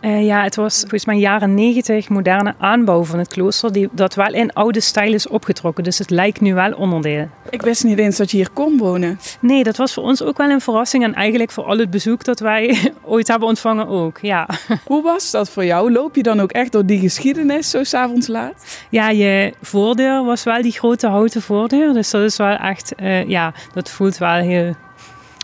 Uh, 0.00 0.24
ja, 0.24 0.42
het 0.42 0.56
was 0.56 0.78
volgens 0.80 1.04
mij 1.04 1.16
jaren 1.16 1.54
negentig 1.54 2.08
moderne 2.08 2.54
aanbouw 2.58 3.04
van 3.04 3.18
het 3.18 3.28
klooster, 3.28 3.72
die, 3.72 3.88
dat 3.92 4.14
wel 4.14 4.34
in 4.34 4.52
oude 4.52 4.80
stijl 4.80 5.12
is 5.12 5.28
opgetrokken. 5.28 5.84
Dus 5.84 5.98
het 5.98 6.10
lijkt 6.10 6.40
nu 6.40 6.54
wel 6.54 6.72
onderdeel. 6.72 7.28
Ik 7.50 7.62
wist 7.62 7.84
niet 7.84 7.98
eens 7.98 8.16
dat 8.16 8.30
je 8.30 8.36
hier 8.36 8.50
kon 8.50 8.78
wonen. 8.78 9.18
Nee, 9.40 9.64
dat 9.64 9.76
was 9.76 9.94
voor 9.94 10.02
ons 10.02 10.22
ook 10.22 10.36
wel 10.36 10.50
een 10.50 10.60
verrassing. 10.60 11.04
En 11.04 11.14
eigenlijk 11.14 11.50
voor 11.50 11.64
al 11.64 11.78
het 11.78 11.90
bezoek 11.90 12.24
dat 12.24 12.40
wij 12.40 12.78
ooit 13.04 13.28
hebben 13.28 13.48
ontvangen 13.48 13.88
ook, 13.88 14.18
ja. 14.20 14.48
Hoe 14.84 15.02
was 15.02 15.30
dat 15.30 15.50
voor 15.50 15.64
jou? 15.64 15.92
Loop 15.92 16.16
je 16.16 16.22
dan 16.22 16.40
ook 16.40 16.52
echt 16.52 16.72
door 16.72 16.86
die 16.86 17.00
geschiedenis 17.00 17.70
zo 17.70 17.84
s'avonds 17.84 18.26
laat? 18.26 18.84
Ja, 18.90 19.10
je 19.10 19.52
voordeur 19.88 20.24
was 20.24 20.42
wel 20.44 20.62
die 20.62 20.72
grote 20.72 21.06
houten 21.06 21.42
voordeur. 21.42 21.92
Dus 21.92 22.10
dat 22.10 22.22
is 22.22 22.36
wel 22.36 22.56
echt, 22.56 22.92
uh, 23.00 23.28
ja, 23.28 23.52
dat 23.72 23.90
voelt 23.90 24.18
wel 24.18 24.34
heel 24.34 24.74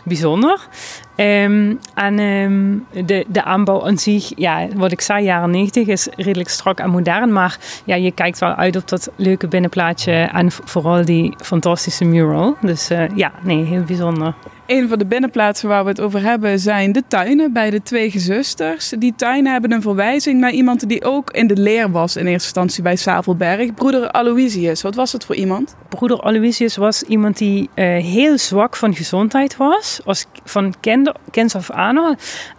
bijzonder. 0.03 0.67
Um, 1.17 1.79
en 1.93 2.19
um, 2.19 2.85
de, 3.05 3.25
de 3.27 3.43
aanbouw 3.43 3.85
aan 3.85 3.97
zich, 3.97 4.31
ja, 4.35 4.67
wat 4.75 4.91
ik 4.91 5.01
zei, 5.01 5.23
jaren 5.23 5.51
90 5.51 5.87
is 5.87 6.07
redelijk 6.15 6.49
strak 6.49 6.79
en 6.79 6.89
modern. 6.89 7.33
Maar 7.33 7.57
ja, 7.85 7.95
je 7.95 8.11
kijkt 8.11 8.39
wel 8.39 8.55
uit 8.55 8.75
op 8.75 8.87
dat 8.87 9.11
leuke 9.15 9.47
binnenplaatje 9.47 10.13
en 10.13 10.51
vooral 10.51 11.05
die 11.05 11.33
fantastische 11.37 12.05
mural. 12.05 12.55
Dus 12.61 12.91
uh, 12.91 13.03
ja, 13.15 13.31
nee, 13.41 13.63
heel 13.63 13.83
bijzonder. 13.83 14.33
Een 14.65 14.89
van 14.89 14.99
de 14.99 15.05
binnenplaatsen 15.05 15.69
waar 15.69 15.83
we 15.83 15.89
het 15.89 16.01
over 16.01 16.21
hebben 16.21 16.59
zijn 16.59 16.91
de 16.91 17.03
tuinen 17.07 17.53
bij 17.53 17.69
de 17.69 17.81
twee 17.83 18.11
gezusters. 18.11 18.93
Die 18.99 19.13
tuinen 19.15 19.51
hebben 19.51 19.71
een 19.71 19.81
verwijzing 19.81 20.39
naar 20.39 20.51
iemand 20.51 20.89
die 20.89 21.03
ook 21.03 21.31
in 21.31 21.47
de 21.47 21.57
leer 21.57 21.91
was 21.91 22.15
in 22.15 22.25
eerste 22.25 22.47
instantie 22.47 22.83
bij 22.83 22.95
Savelberg. 22.95 23.73
Broeder 23.73 24.11
Aloysius, 24.11 24.81
wat 24.81 24.95
was 24.95 25.11
het 25.11 25.25
voor 25.25 25.35
iemand? 25.35 25.75
Broeder 25.89 26.21
Aloysius 26.21 26.75
was 26.75 27.01
iemand 27.01 27.37
die 27.37 27.69
uh, 27.75 27.85
heel 27.85 28.37
zwak 28.37 28.75
van 28.75 28.95
gezondheid 28.95 29.57
was, 29.57 30.01
als 30.05 30.25
van 30.43 30.73
kind 30.79 31.04
kind, 31.31 31.51
kind 31.51 31.55
af. 31.55 31.69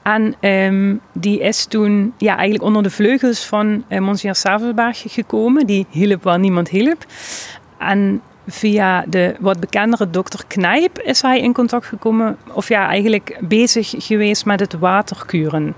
En 0.02 0.34
ehm, 0.40 0.96
die 1.12 1.40
is 1.40 1.64
toen 1.64 2.14
ja, 2.18 2.34
eigenlijk 2.34 2.64
onder 2.64 2.82
de 2.82 2.90
vleugels 2.90 3.44
van 3.44 3.84
uh, 3.88 3.98
Monsieur 3.98 4.34
Savelberg 4.34 5.02
gekomen. 5.06 5.66
Die 5.66 5.86
hielp 5.90 6.22
waar 6.22 6.38
niemand 6.38 6.68
hielp. 6.68 7.04
En 7.78 8.22
via 8.46 9.04
de 9.08 9.34
wat 9.40 9.60
bekendere 9.60 10.10
dokter 10.10 10.40
Knijp 10.46 10.98
is 10.98 11.22
hij 11.22 11.40
in 11.40 11.52
contact 11.52 11.86
gekomen. 11.86 12.36
Of 12.52 12.68
ja, 12.68 12.88
eigenlijk 12.88 13.38
bezig 13.40 13.94
geweest 13.98 14.44
met 14.44 14.60
het 14.60 14.78
waterkuren. 14.78 15.74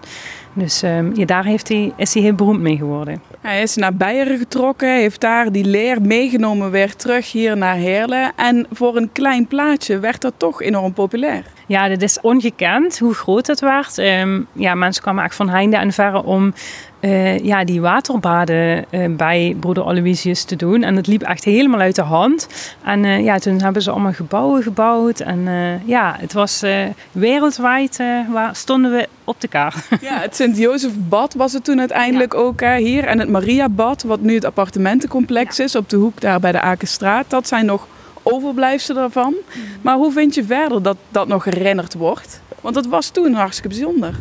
Dus 0.52 0.82
um, 0.82 1.26
daar 1.26 1.44
heeft 1.44 1.68
hij, 1.68 1.92
is 1.96 2.14
hij 2.14 2.22
heel 2.22 2.34
beroemd 2.34 2.60
mee 2.60 2.76
geworden. 2.76 3.22
Hij 3.48 3.62
is 3.62 3.76
naar 3.76 3.94
Beieren 3.94 4.38
getrokken, 4.38 4.94
heeft 4.94 5.20
daar 5.20 5.52
die 5.52 5.64
leer 5.64 6.02
meegenomen 6.02 6.70
weer 6.70 6.96
terug 6.96 7.32
hier 7.32 7.56
naar 7.56 7.74
Heerlen. 7.74 8.32
En 8.36 8.66
voor 8.72 8.96
een 8.96 9.12
klein 9.12 9.46
plaatje 9.46 9.98
werd 9.98 10.20
dat 10.20 10.34
toch 10.36 10.62
enorm 10.62 10.92
populair. 10.92 11.42
Ja, 11.66 11.88
dat 11.88 12.02
is 12.02 12.20
ongekend 12.20 12.98
hoe 12.98 13.14
groot 13.14 13.46
het 13.46 13.60
werd. 13.60 13.98
Um, 13.98 14.46
ja, 14.52 14.74
mensen 14.74 15.02
kwamen 15.02 15.24
echt 15.24 15.34
van 15.34 15.48
heinde 15.48 15.76
en 15.76 15.92
verre 15.92 16.24
om 16.24 16.54
uh, 17.00 17.38
ja, 17.38 17.64
die 17.64 17.80
waterbaden 17.80 18.84
uh, 18.90 19.16
bij 19.16 19.56
broeder 19.60 19.84
Aloysius 19.84 20.44
te 20.44 20.56
doen. 20.56 20.82
En 20.82 20.96
het 20.96 21.06
liep 21.06 21.22
echt 21.22 21.44
helemaal 21.44 21.80
uit 21.80 21.94
de 21.94 22.02
hand. 22.02 22.48
En 22.84 23.04
uh, 23.04 23.24
ja, 23.24 23.38
toen 23.38 23.60
hebben 23.60 23.82
ze 23.82 23.90
allemaal 23.90 24.12
gebouwen 24.12 24.62
gebouwd. 24.62 25.20
En 25.20 25.48
ja, 25.84 26.16
het 26.18 26.32
was 26.32 26.64
wereldwijd, 27.12 27.98
waar 28.32 28.56
stonden 28.56 28.90
we 28.90 29.08
op 29.24 29.40
de 29.40 29.48
kaart. 29.48 29.88
Ja, 30.00 30.20
het 30.20 30.36
Sint-Jozef-bad 30.36 31.34
was 31.34 31.52
het 31.52 31.64
toen 31.64 31.78
uiteindelijk 31.78 32.32
ja. 32.32 32.38
ook 32.38 32.60
hier. 32.60 33.04
En 33.04 33.18
het 33.18 33.28
Maria-bad, 33.38 34.02
wat 34.02 34.20
nu 34.20 34.34
het 34.34 34.44
appartementencomplex 34.44 35.56
ja. 35.56 35.64
is 35.64 35.74
op 35.74 35.88
de 35.88 35.96
hoek 35.96 36.20
daar 36.20 36.40
bij 36.40 36.52
de 36.52 36.60
Akenstraat. 36.60 37.30
Dat 37.30 37.48
zijn 37.48 37.66
nog 37.66 37.86
overblijfselen 38.22 39.00
daarvan. 39.00 39.34
Mm. 39.54 39.62
Maar 39.82 39.96
hoe 39.96 40.12
vind 40.12 40.34
je 40.34 40.44
verder 40.44 40.82
dat 40.82 40.96
dat 41.08 41.28
nog 41.28 41.44
herinnerd 41.44 41.94
wordt? 41.94 42.40
Want 42.60 42.74
dat 42.74 42.86
was 42.86 43.08
toen 43.08 43.32
hartstikke 43.32 43.68
bijzonder. 43.68 44.14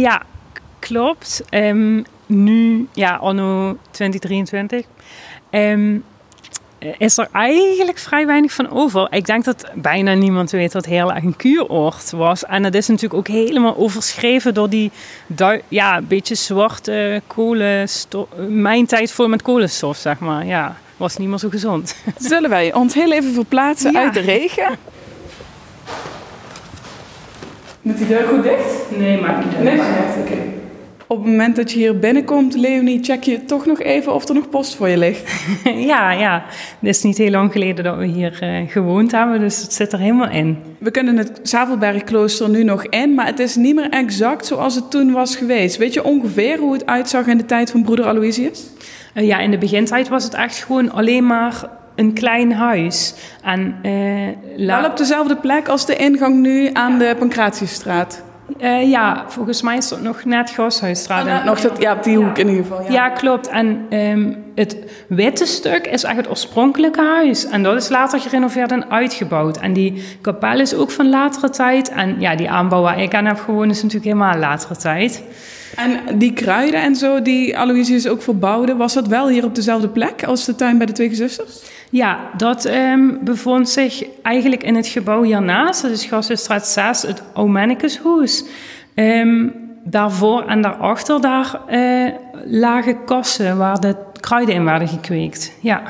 ja, 0.00 0.22
klopt. 0.78 1.42
Um, 1.50 2.04
nu, 2.26 2.88
ja, 2.92 3.14
anno 3.16 3.78
2023, 3.90 4.86
um, 5.50 6.04
is 6.98 7.18
er 7.18 7.28
eigenlijk 7.32 7.98
vrij 7.98 8.26
weinig 8.26 8.52
van 8.52 8.70
over. 8.70 9.06
Ik 9.10 9.26
denk 9.26 9.44
dat 9.44 9.70
bijna 9.74 10.14
niemand 10.14 10.50
weet 10.50 10.72
wat 10.72 10.84
heel 10.86 11.12
erg 11.12 11.24
een 11.24 11.36
kuuroord 11.36 12.10
was. 12.10 12.44
En 12.44 12.62
dat 12.62 12.74
is 12.74 12.86
natuurlijk 12.86 13.14
ook 13.14 13.28
helemaal 13.28 13.76
overschreven 13.76 14.54
door 14.54 14.68
die 14.68 14.90
ja, 15.68 16.00
beetje 16.00 16.34
zwarte 16.34 17.22
kolenstof. 17.26 18.26
Mijn 18.48 18.86
tijd 18.86 19.12
vol 19.12 19.28
met 19.28 19.42
kolenstof, 19.42 19.96
zeg 19.96 20.18
maar. 20.18 20.46
Ja, 20.46 20.76
was 20.96 21.16
niet 21.16 21.28
meer 21.28 21.38
zo 21.38 21.48
gezond. 21.48 21.96
Zullen 22.18 22.50
wij 22.50 22.74
ons 22.74 22.94
heel 22.94 23.12
even 23.12 23.32
verplaatsen 23.32 23.92
ja. 23.92 24.00
uit 24.00 24.14
de 24.14 24.20
regen? 24.20 24.76
Moet 27.82 27.98
die 27.98 28.06
deur 28.06 28.26
goed 28.28 28.42
dicht? 28.42 28.98
Nee, 28.98 29.20
maakt 29.20 29.44
niet 29.44 29.54
uit. 29.54 29.64
Nee, 29.64 29.78
oké. 29.78 30.32
Okay. 30.32 30.55
Op 31.08 31.16
het 31.16 31.26
moment 31.26 31.56
dat 31.56 31.72
je 31.72 31.78
hier 31.78 31.98
binnenkomt, 31.98 32.54
Leonie, 32.54 33.04
check 33.04 33.22
je 33.22 33.44
toch 33.44 33.66
nog 33.66 33.80
even 33.80 34.14
of 34.14 34.28
er 34.28 34.34
nog 34.34 34.48
post 34.48 34.74
voor 34.74 34.88
je 34.88 34.96
ligt. 34.96 35.32
ja, 35.92 36.12
ja. 36.12 36.44
Het 36.80 36.88
is 36.88 37.02
niet 37.02 37.18
heel 37.18 37.30
lang 37.30 37.52
geleden 37.52 37.84
dat 37.84 37.96
we 37.96 38.06
hier 38.06 38.38
uh, 38.42 38.70
gewoond 38.70 39.12
hebben, 39.12 39.40
dus 39.40 39.62
het 39.62 39.72
zit 39.72 39.92
er 39.92 39.98
helemaal 39.98 40.28
in. 40.30 40.58
We 40.78 40.90
kunnen 40.90 41.16
het 41.16 41.40
Zavelbergklooster 41.42 42.48
nu 42.48 42.64
nog 42.64 42.84
in, 42.84 43.14
maar 43.14 43.26
het 43.26 43.38
is 43.38 43.56
niet 43.56 43.74
meer 43.74 43.90
exact 43.90 44.46
zoals 44.46 44.74
het 44.74 44.90
toen 44.90 45.12
was 45.12 45.36
geweest. 45.36 45.76
Weet 45.76 45.94
je 45.94 46.04
ongeveer 46.04 46.58
hoe 46.58 46.72
het 46.72 46.86
uitzag 46.86 47.26
in 47.26 47.38
de 47.38 47.44
tijd 47.44 47.70
van 47.70 47.82
broeder 47.82 48.06
Aloysius? 48.06 48.62
Uh, 49.14 49.26
ja, 49.26 49.38
in 49.38 49.50
de 49.50 49.58
begintijd 49.58 50.08
was 50.08 50.24
het 50.24 50.34
echt 50.34 50.64
gewoon 50.64 50.92
alleen 50.92 51.26
maar 51.26 51.68
een 51.94 52.12
klein 52.12 52.52
huis. 52.52 53.14
En, 53.42 53.76
uh, 53.82 54.66
Wel 54.66 54.84
op 54.84 54.96
dezelfde 54.96 55.36
plek 55.36 55.68
als 55.68 55.86
de 55.86 55.96
ingang 55.96 56.40
nu 56.40 56.70
aan 56.72 56.98
de 56.98 57.14
Pancratiusstraat. 57.18 58.24
Uh, 58.60 58.90
ja, 58.90 59.24
volgens 59.28 59.62
mij 59.62 59.76
is 59.76 59.90
het 59.90 60.02
nog 60.02 60.24
net 60.24 60.50
Gasthuisstraat. 60.50 61.26
Oh, 61.26 61.44
nog 61.44 61.60
dat, 61.60 61.80
ja, 61.80 61.92
op 61.92 62.02
die 62.02 62.16
hoek 62.16 62.38
in 62.38 62.48
ieder 62.48 62.62
geval. 62.62 62.82
Ja, 62.82 62.90
ja 62.90 63.08
klopt. 63.08 63.48
En 63.48 63.86
um, 63.90 64.44
het 64.54 64.76
witte 65.08 65.46
stuk 65.46 65.86
is 65.86 66.04
echt 66.04 66.16
het 66.16 66.30
oorspronkelijke 66.30 67.02
huis. 67.02 67.46
En 67.46 67.62
dat 67.62 67.76
is 67.76 67.88
later 67.88 68.20
gerenoveerd 68.20 68.72
en 68.72 68.90
uitgebouwd. 68.90 69.56
En 69.56 69.72
die 69.72 70.02
kapel 70.20 70.60
is 70.60 70.74
ook 70.74 70.90
van 70.90 71.08
latere 71.08 71.50
tijd. 71.50 71.88
En 71.90 72.20
ja, 72.20 72.36
die 72.36 72.50
aanbouw 72.50 72.82
waar 72.82 73.02
ik 73.02 73.14
aan 73.14 73.26
heb 73.26 73.38
gewoond 73.38 73.70
is 73.70 73.82
natuurlijk 73.82 74.12
helemaal 74.12 74.38
latere 74.38 74.76
tijd. 74.76 75.22
En 75.76 76.18
die 76.18 76.32
kruiden 76.32 76.82
en 76.82 76.96
zo 76.96 77.22
die 77.22 77.58
Aloysius 77.58 78.08
ook 78.08 78.22
verbouwde, 78.22 78.76
was 78.76 78.94
dat 78.94 79.06
wel 79.06 79.28
hier 79.28 79.44
op 79.44 79.54
dezelfde 79.54 79.88
plek 79.88 80.24
als 80.24 80.44
de 80.44 80.54
tuin 80.54 80.78
bij 80.78 80.86
de 80.86 80.92
twee 80.92 81.08
gezusters? 81.08 81.62
Ja, 81.90 82.30
dat 82.36 82.64
um, 82.64 83.18
bevond 83.22 83.68
zich 83.68 84.04
eigenlijk 84.22 84.62
in 84.62 84.74
het 84.74 84.86
gebouw 84.86 85.22
hiernaast. 85.22 85.82
Dat 85.82 85.90
is 85.90 86.04
Gassenstraat 86.04 86.66
6, 86.66 87.02
het 87.02 87.22
Omenicushuis. 87.34 88.44
Um, 88.94 89.54
daarvoor 89.84 90.46
en 90.46 90.62
daarachter 90.62 91.20
daar 91.20 91.60
uh, 91.70 92.12
lagen 92.44 93.04
kassen 93.04 93.56
waar 93.56 93.80
de 93.80 93.96
kruiden 94.20 94.54
in 94.54 94.64
werden 94.64 94.88
gekweekt. 94.88 95.52
Ja. 95.60 95.82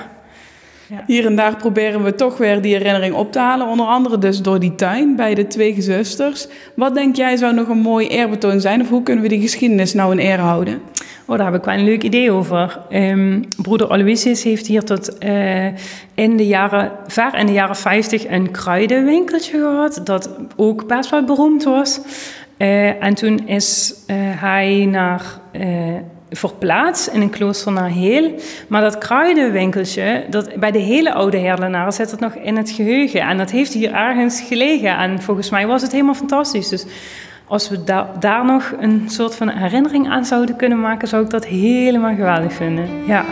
Ja. 0.89 1.05
Hier 1.07 1.27
en 1.27 1.37
daar 1.37 1.57
proberen 1.57 2.03
we 2.03 2.15
toch 2.15 2.39
weer 2.39 2.61
die 2.61 2.77
herinnering 2.77 3.15
op 3.15 3.33
te 3.33 3.39
halen. 3.39 3.67
Onder 3.67 3.87
andere 3.87 4.19
dus 4.19 4.43
door 4.43 4.61
die 4.61 4.75
tuin 4.75 5.17
bij 5.17 5.35
de 5.35 5.47
twee 5.47 5.75
gezusters. 5.75 6.49
Wat 6.75 6.95
denk 6.95 7.17
jij 7.17 7.37
zou 7.37 7.55
nog 7.55 7.69
een 7.69 7.79
mooi 7.79 8.09
eerbetoon 8.09 8.61
zijn? 8.61 8.81
Of 8.81 8.89
hoe 8.89 9.03
kunnen 9.03 9.23
we 9.23 9.29
die 9.29 9.41
geschiedenis 9.41 9.95
nou 9.95 10.13
in 10.13 10.19
ere 10.19 10.43
houden? 10.43 10.81
Oh, 11.27 11.37
daar 11.37 11.53
heb 11.53 11.61
ik 11.61 11.65
wel 11.65 11.75
een 11.75 11.85
leuk 11.85 12.03
idee 12.03 12.31
over. 12.31 12.81
Um, 12.91 13.45
broeder 13.63 13.89
Aloysius 13.89 14.43
heeft 14.43 14.67
hier 14.67 14.85
tot 14.85 15.25
uh, 15.25 15.67
in 16.15 16.37
de 16.37 16.47
jaren, 16.47 16.93
ver 17.07 17.35
in 17.35 17.47
de 17.47 17.53
jaren 17.53 17.77
50 17.77 18.29
een 18.29 18.51
kruidenwinkeltje 18.51 19.59
gehad. 19.59 20.01
Dat 20.05 20.31
ook 20.57 20.87
best 20.87 21.11
wel 21.11 21.25
beroemd 21.25 21.65
was. 21.65 22.01
Uh, 22.59 23.03
en 23.03 23.15
toen 23.15 23.49
is 23.49 23.95
uh, 24.07 24.17
hij 24.19 24.85
naar 24.91 25.41
verplaatst 26.37 27.07
in 27.07 27.21
een 27.21 27.31
klooster 27.31 27.73
naar 27.73 27.89
Heel. 27.89 28.35
Maar 28.69 28.81
dat 28.81 28.99
kruidenwinkeltje, 28.99 30.25
dat, 30.31 30.55
bij 30.55 30.71
de 30.71 30.79
hele 30.79 31.13
oude 31.13 31.39
herlenaren 31.39 31.93
zit 31.93 32.11
het 32.11 32.21
nog 32.21 32.35
in 32.35 32.57
het 32.57 32.71
geheugen. 32.71 33.21
En 33.21 33.39
dat 33.39 33.51
heeft 33.51 33.73
hier 33.73 33.93
ergens 33.93 34.41
gelegen. 34.41 34.97
En 34.97 35.23
volgens 35.23 35.51
mij 35.51 35.67
was 35.67 35.83
het 35.83 35.93
helemaal 35.93 36.15
fantastisch. 36.15 36.69
Dus 36.69 36.87
als 37.47 37.69
we 37.69 37.85
da 37.85 38.13
daar 38.21 38.45
nog 38.45 38.73
een 38.79 39.03
soort 39.07 39.35
van 39.35 39.49
herinnering 39.49 40.09
aan 40.09 40.25
zouden 40.25 40.57
kunnen 40.57 40.81
maken, 40.81 41.09
zou 41.09 41.25
ik 41.25 41.31
dat 41.31 41.47
helemaal 41.47 42.15
geweldig 42.15 42.53
vinden. 42.53 42.89
Ja. 43.07 43.25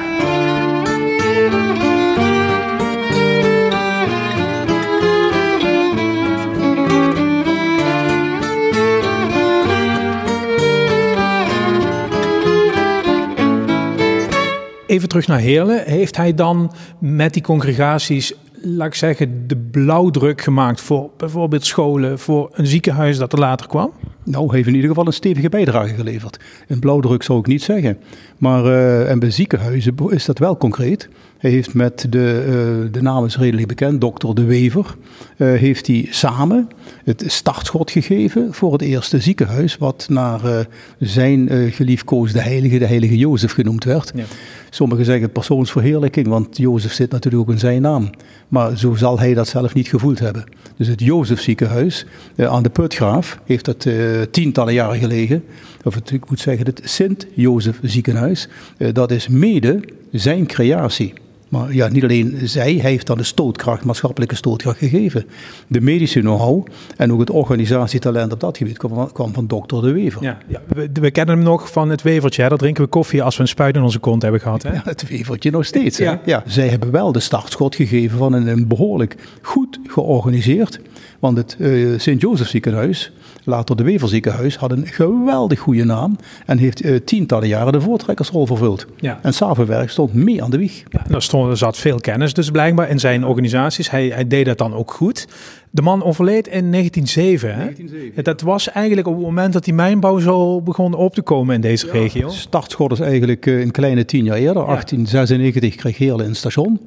Terug 15.20 15.28
naar 15.28 15.38
Heerlen. 15.38 15.84
Heeft 15.84 16.16
hij 16.16 16.34
dan 16.34 16.72
met 16.98 17.32
die 17.32 17.42
congregaties, 17.42 18.34
laat 18.62 18.86
ik 18.86 18.94
zeggen, 18.94 19.46
de 19.46 19.56
blauwdruk 19.56 20.40
gemaakt 20.40 20.80
voor 20.80 21.10
bijvoorbeeld 21.16 21.64
scholen, 21.64 22.18
voor 22.18 22.50
een 22.52 22.66
ziekenhuis 22.66 23.18
dat 23.18 23.32
er 23.32 23.38
later 23.38 23.66
kwam? 23.66 23.92
Nou, 24.24 24.54
heeft 24.54 24.68
in 24.68 24.74
ieder 24.74 24.88
geval 24.88 25.06
een 25.06 25.12
stevige 25.12 25.48
bijdrage 25.48 25.94
geleverd. 25.94 26.40
Een 26.68 26.78
blauwdruk 26.78 27.22
zou 27.22 27.38
ik 27.38 27.46
niet 27.46 27.62
zeggen. 27.62 27.98
Maar 28.38 28.64
uh, 28.64 29.10
en 29.10 29.18
bij 29.18 29.30
ziekenhuizen 29.30 29.94
is 30.08 30.24
dat 30.24 30.38
wel 30.38 30.56
concreet. 30.56 31.08
Hij 31.38 31.50
heeft 31.50 31.74
met 31.74 32.06
de, 32.10 32.44
uh, 32.86 32.92
de 32.92 33.02
naam 33.02 33.24
is 33.24 33.38
redelijk 33.38 33.68
bekend, 33.68 34.00
dokter 34.00 34.34
De 34.34 34.44
Wever, 34.44 34.96
uh, 35.36 35.58
heeft 35.58 35.86
hij 35.86 36.06
samen 36.10 36.68
het 37.04 37.24
startschot 37.26 37.90
gegeven 37.90 38.54
voor 38.54 38.72
het 38.72 38.82
eerste 38.82 39.18
ziekenhuis, 39.18 39.76
wat 39.76 40.06
naar 40.08 40.66
zijn 40.98 41.72
geliefkoosde 41.72 42.40
heilige, 42.40 42.78
de 42.78 42.86
heilige 42.86 43.16
Jozef 43.16 43.52
genoemd 43.52 43.84
werd. 43.84 44.12
Ja. 44.14 44.24
Sommigen 44.70 45.04
zeggen 45.04 45.30
persoonsverheerlijking, 45.30 46.26
want 46.26 46.56
Jozef 46.56 46.92
zit 46.92 47.10
natuurlijk 47.10 47.42
ook 47.42 47.50
in 47.54 47.58
zijn 47.58 47.82
naam. 47.82 48.10
Maar 48.48 48.78
zo 48.78 48.94
zal 48.94 49.18
hij 49.18 49.34
dat 49.34 49.48
zelf 49.48 49.74
niet 49.74 49.88
gevoeld 49.88 50.18
hebben. 50.18 50.44
Dus 50.76 50.86
het 50.86 51.00
Jozef 51.00 51.40
ziekenhuis 51.40 52.06
aan 52.36 52.62
de 52.62 52.70
Putgraaf 52.70 53.38
heeft 53.44 53.64
dat 53.64 53.86
tientallen 54.30 54.74
jaren 54.74 54.98
gelegen, 54.98 55.44
of 55.84 55.94
het, 55.94 56.10
ik 56.10 56.28
moet 56.28 56.40
zeggen 56.40 56.66
het 56.66 56.80
Sint-Jozef 56.84 57.78
ziekenhuis, 57.82 58.48
eh, 58.76 58.88
dat 58.92 59.10
is 59.10 59.28
mede 59.28 59.80
zijn 60.12 60.46
creatie. 60.46 61.12
Maar 61.48 61.74
ja, 61.74 61.88
niet 61.88 62.02
alleen 62.02 62.38
zij, 62.44 62.74
hij 62.74 62.90
heeft 62.90 63.06
dan 63.06 63.16
de 63.16 63.22
stootkracht, 63.22 63.84
maatschappelijke 63.84 64.34
stootkracht 64.34 64.78
gegeven. 64.78 65.26
De 65.66 65.80
medische 65.80 66.20
know-how 66.20 66.66
en 66.96 67.12
ook 67.12 67.20
het 67.20 67.30
organisatietalent 67.30 68.32
op 68.32 68.40
dat 68.40 68.56
gebied 68.56 68.78
kwam 68.78 68.94
van, 68.94 69.12
kwam 69.12 69.32
van 69.32 69.46
dokter 69.46 69.82
De 69.82 69.92
Wever. 69.92 70.22
Ja, 70.22 70.38
ja. 70.46 70.62
We, 70.68 70.90
we, 70.92 71.10
kennen 71.10 71.36
hem 71.36 71.44
nog 71.44 71.72
van 71.72 71.90
het 71.90 72.02
wevertje, 72.02 72.42
hè? 72.42 72.48
daar 72.48 72.58
drinken 72.58 72.82
we 72.82 72.88
koffie 72.88 73.22
als 73.22 73.36
we 73.36 73.42
een 73.42 73.48
spuit 73.48 73.76
in 73.76 73.82
onze 73.82 73.98
kont 73.98 74.22
hebben 74.22 74.40
gehad. 74.40 74.62
Hè? 74.62 74.72
Ja, 74.72 74.80
het 74.84 75.08
wevertje 75.08 75.50
nog 75.50 75.64
steeds. 75.64 75.98
Ja. 75.98 76.20
ja. 76.24 76.42
Zij 76.46 76.68
hebben 76.68 76.90
wel 76.90 77.12
de 77.12 77.20
startschot 77.20 77.74
gegeven 77.74 78.18
van 78.18 78.32
een, 78.32 78.46
een 78.46 78.66
behoorlijk 78.66 79.16
goed 79.42 79.78
georganiseerd 79.86 80.80
Want 81.24 81.36
het 81.36 81.56
uh, 81.58 81.98
Sint-Jozef 81.98 82.48
ziekenhuis, 82.48 83.12
later 83.44 83.76
de 83.76 83.82
Weverziekenhuis, 83.82 84.56
had 84.56 84.72
een 84.72 84.86
geweldig 84.86 85.58
goede 85.58 85.84
naam. 85.84 86.16
En 86.46 86.58
heeft 86.58 86.84
uh, 86.84 86.96
tientallen 87.04 87.48
jaren 87.48 87.72
de 87.72 87.80
voortrekkersrol 87.80 88.46
vervuld. 88.46 88.86
Ja. 88.96 89.18
En 89.22 89.34
Savenberg 89.34 89.90
stond 89.90 90.14
mee 90.14 90.42
aan 90.42 90.50
de 90.50 90.58
wieg. 90.58 90.82
Ja, 90.88 91.04
er, 91.10 91.22
stond, 91.22 91.50
er 91.50 91.56
zat 91.56 91.76
veel 91.76 92.00
kennis 92.00 92.34
dus 92.34 92.50
blijkbaar 92.50 92.90
in 92.90 93.00
zijn 93.00 93.24
organisaties. 93.24 93.90
Hij, 93.90 94.08
hij 94.08 94.26
deed 94.26 94.44
dat 94.46 94.58
dan 94.58 94.74
ook 94.74 94.90
goed. 94.90 95.28
De 95.70 95.82
man 95.82 96.02
overleed 96.02 96.46
in 96.46 96.70
1907. 96.70 97.48
Hè? 97.48 97.56
1907. 97.56 98.24
Dat 98.24 98.40
was 98.40 98.70
eigenlijk 98.70 99.06
op 99.06 99.14
het 99.14 99.22
moment 99.22 99.52
dat 99.52 99.64
die 99.64 99.74
mijnbouw 99.74 100.18
zo 100.18 100.60
begon 100.60 100.94
op 100.94 101.14
te 101.14 101.22
komen 101.22 101.54
in 101.54 101.60
deze 101.60 101.90
regio. 101.90 102.28
Startschot 102.28 102.92
is 102.92 103.00
eigenlijk 103.00 103.46
een 103.46 103.70
kleine 103.70 104.04
tien 104.04 104.24
jaar 104.24 104.36
eerder. 104.36 104.64
1896 104.64 105.74
kreeg 105.74 105.98
Heerlen 105.98 106.26
een 106.26 106.36
station. 106.36 106.80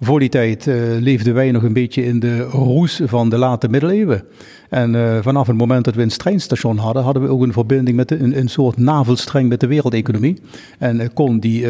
Voor 0.00 0.20
die 0.20 0.28
tijd 0.28 0.66
uh, 0.66 0.74
leefden 1.00 1.34
wij 1.34 1.50
nog 1.50 1.62
een 1.62 1.72
beetje 1.72 2.04
in 2.04 2.20
de 2.20 2.42
roes 2.42 3.00
van 3.04 3.28
de 3.28 3.38
late 3.38 3.68
middeleeuwen. 3.68 4.24
En 4.68 4.94
uh, 4.94 5.18
vanaf 5.20 5.46
het 5.46 5.56
moment 5.56 5.84
dat 5.84 5.94
we 5.94 6.02
een 6.02 6.08
treinstation 6.08 6.78
hadden, 6.78 7.02
hadden 7.02 7.22
we 7.22 7.28
ook 7.28 7.42
een 7.42 7.52
verbinding 7.52 7.96
met 7.96 8.08
de, 8.08 8.18
een, 8.18 8.38
een 8.38 8.48
soort 8.48 8.76
navelstreng 8.76 9.48
met 9.48 9.60
de 9.60 9.66
wereldeconomie. 9.66 10.40
En 10.78 11.00
uh, 11.00 11.06
kon 11.14 11.38
die 11.38 11.66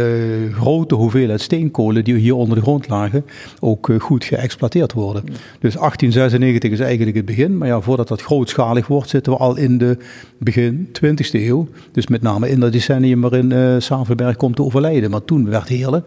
grote 0.52 0.95
hoeveelheid 0.95 1.40
steenkolen 1.40 2.04
die 2.04 2.14
hier 2.14 2.35
onder 2.35 2.57
de 2.57 2.62
grond 2.62 2.88
lagen, 2.88 3.25
ook 3.61 3.93
goed 3.99 4.25
geëxploiteerd 4.25 4.93
worden. 4.93 5.23
Dus 5.59 5.75
1896 5.75 6.71
is 6.71 6.81
eigenlijk 6.81 7.16
het 7.16 7.26
begin. 7.26 7.59
Maar 7.59 7.69
ja, 7.69 7.81
voordat 7.81 8.09
dat 8.09 8.23
grootschalig 8.23 8.87
wordt, 8.87 9.09
zitten 9.09 9.33
we 9.33 9.38
al 9.38 9.57
in 9.57 9.78
de 9.78 9.97
begin 10.38 10.88
20e 10.88 11.31
eeuw. 11.31 11.69
Dus 11.93 12.07
met 12.07 12.23
name 12.23 12.50
in 12.50 12.61
dat 12.61 12.73
decennium 12.73 13.21
waarin 13.21 13.50
uh, 13.50 13.75
Savenberg 13.78 14.37
komt 14.37 14.57
te 14.57 14.62
overlijden. 14.62 15.11
Maar 15.11 15.25
toen 15.25 15.49
werd 15.50 15.69
Heerlen 15.69 16.04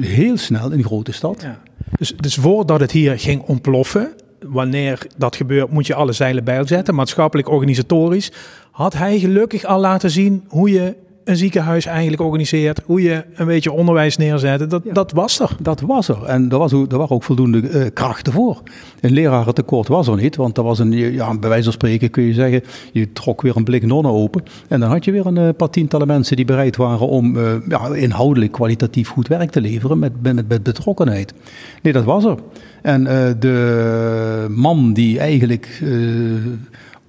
heel 0.00 0.36
snel 0.36 0.72
een 0.72 0.79
grote 0.84 1.12
stad. 1.12 1.42
Ja. 1.42 1.60
Dus, 1.98 2.16
dus 2.16 2.34
voordat 2.34 2.80
het 2.80 2.90
hier 2.90 3.18
ging 3.18 3.42
ontploffen, 3.42 4.12
wanneer 4.40 5.06
dat 5.16 5.36
gebeurt, 5.36 5.70
moet 5.70 5.86
je 5.86 5.94
alle 5.94 6.12
zeilen 6.12 6.44
bijzetten, 6.44 6.94
maatschappelijk, 6.94 7.48
organisatorisch. 7.48 8.32
Had 8.70 8.92
hij 8.92 9.18
gelukkig 9.18 9.64
al 9.64 9.80
laten 9.80 10.10
zien 10.10 10.44
hoe 10.48 10.70
je 10.70 10.94
een 11.30 11.36
ziekenhuis 11.36 11.86
eigenlijk 11.86 12.22
organiseert, 12.22 12.80
hoe 12.84 13.02
je 13.02 13.24
een 13.34 13.46
beetje 13.46 13.72
onderwijs 13.72 14.16
neerzet. 14.16 14.70
Dat, 14.70 14.82
Ja. 14.84 14.92
dat 14.92 15.12
was 15.12 15.40
er. 15.40 15.56
Dat 15.60 15.80
was 15.80 16.08
er. 16.08 16.24
En 16.24 16.50
er, 16.50 16.58
was 16.58 16.72
er 16.72 16.86
waren 16.88 17.10
ook 17.10 17.22
voldoende 17.22 17.68
eh, 17.68 17.86
krachten 17.94 18.32
voor. 18.32 18.62
Een 19.00 19.12
lerarentekort 19.12 19.88
was 19.88 20.08
er 20.08 20.16
niet, 20.16 20.36
want 20.36 20.56
er 20.56 20.62
was 20.62 20.78
een, 20.78 20.92
ja, 20.92 21.38
bij 21.38 21.48
wijze 21.48 21.64
van 21.64 21.72
spreken 21.72 22.10
kun 22.10 22.22
je 22.22 22.32
zeggen, 22.32 22.62
je 22.92 23.12
trok 23.12 23.42
weer 23.42 23.56
een 23.56 23.64
blik 23.64 23.86
nonnen 23.86 24.12
open. 24.12 24.42
En 24.68 24.80
dan 24.80 24.90
had 24.90 25.04
je 25.04 25.12
weer 25.12 25.26
een 25.26 25.36
eh, 25.36 25.48
paar 25.56 25.70
tientallen 25.70 26.06
mensen 26.06 26.36
die 26.36 26.44
bereid 26.44 26.76
waren 26.76 27.08
om 27.08 27.36
eh, 27.38 27.52
ja, 27.68 27.94
inhoudelijk 27.94 28.52
kwalitatief 28.52 29.08
goed 29.08 29.28
werk 29.28 29.50
te 29.50 29.60
leveren 29.60 29.98
met, 29.98 30.12
met, 30.22 30.48
met 30.48 30.62
betrokkenheid. 30.62 31.34
Nee, 31.82 31.92
dat 31.92 32.04
was 32.04 32.24
er. 32.24 32.36
En 32.82 33.04
de 33.38 34.46
man 34.50 34.92
die 34.92 35.18
eigenlijk 35.18 35.82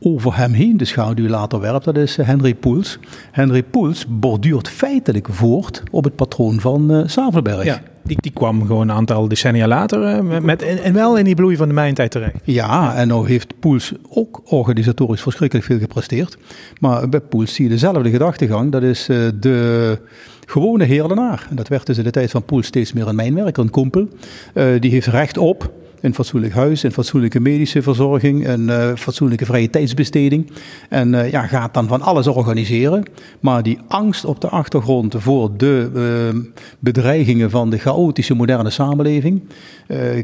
over 0.03 0.37
hem 0.37 0.51
heen 0.53 0.77
de 0.77 0.85
schaduw 0.85 1.27
later 1.27 1.59
werpt, 1.59 1.85
dat 1.85 1.97
is 1.97 2.17
eh, 2.17 2.27
Henry 2.27 2.55
Poels. 2.55 2.99
Henry 3.31 3.63
Poels 3.63 4.05
borduurt 4.09 4.69
feitelijk 4.69 5.27
voort 5.31 5.83
op 5.91 6.03
het 6.03 6.15
patroon 6.15 6.59
van 6.59 6.91
eh 6.91 7.01
Savelberg. 7.05 7.63
Ja, 7.63 7.81
die, 8.03 8.17
die 8.21 8.31
kwam 8.31 8.65
gewoon 8.65 8.89
een 8.89 8.95
aantal 8.95 9.27
decennia 9.27 9.67
later 9.67 10.03
eh, 10.03 10.21
met, 10.21 10.43
met, 10.43 10.61
en, 10.61 10.93
wel 10.93 11.17
in 11.17 11.25
die 11.25 11.35
bloei 11.35 11.55
van 11.55 11.67
de 11.67 11.73
mijntijd 11.73 12.11
terecht. 12.11 12.35
Ja, 12.43 12.95
en 12.95 13.07
nou 13.07 13.27
heeft 13.27 13.59
Poels 13.59 13.93
ook 14.09 14.41
organisatorisch 14.45 15.21
verschrikkelijk 15.21 15.67
veel 15.67 15.79
gepresteerd. 15.79 16.37
Maar 16.79 17.09
bij 17.09 17.19
Poels 17.19 17.53
zie 17.53 17.63
je 17.63 17.71
dezelfde 17.71 18.09
gedachtegang. 18.09 18.71
Dat 18.71 18.83
is 18.83 19.09
uh, 19.09 19.17
de 19.39 19.99
gewone 20.45 20.83
heerlenaar. 20.83 21.47
En 21.49 21.55
dat 21.55 21.67
werd 21.67 21.85
dus 21.85 21.97
in 21.97 22.03
de 22.03 22.11
tijd 22.11 22.31
van 22.31 22.43
Poels 22.43 22.65
steeds 22.65 22.93
meer 22.93 23.07
een 23.07 23.15
mijnwerker, 23.15 23.63
een 23.63 23.69
kompel. 23.69 24.07
Uh, 24.53 24.79
die 24.79 24.91
heeft 24.91 25.07
recht 25.07 25.37
op 25.37 25.71
een 26.01 26.13
fatsoenlijk 26.13 26.53
huis, 26.53 26.83
een 26.83 26.91
fatsoenlijke 26.91 27.39
medische 27.39 27.81
verzorging, 27.81 28.47
een 28.47 28.67
uh, 28.67 28.95
fatsoenlijke 28.95 29.45
vrije 29.45 29.69
tijdsbesteding. 29.69 30.51
En 30.89 31.13
uh, 31.13 31.31
ja, 31.31 31.47
gaat 31.47 31.73
dan 31.73 31.87
van 31.87 32.01
alles 32.01 32.27
organiseren. 32.27 33.03
Maar 33.39 33.63
die 33.63 33.79
angst 33.87 34.25
op 34.25 34.41
de 34.41 34.47
achtergrond 34.47 35.15
voor 35.17 35.57
de 35.57 35.89
uh, 36.33 36.41
bedreigingen 36.79 37.49
van 37.49 37.69
de 37.69 37.77
chaotische 37.77 38.33
moderne 38.33 38.69
samenleving, 38.69 39.41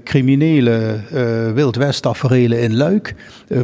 criminele 0.03 1.00
Wild 1.53 1.75
West 1.75 2.01
taferelen 2.01 2.62
in 2.62 2.75
Luik, 2.75 3.15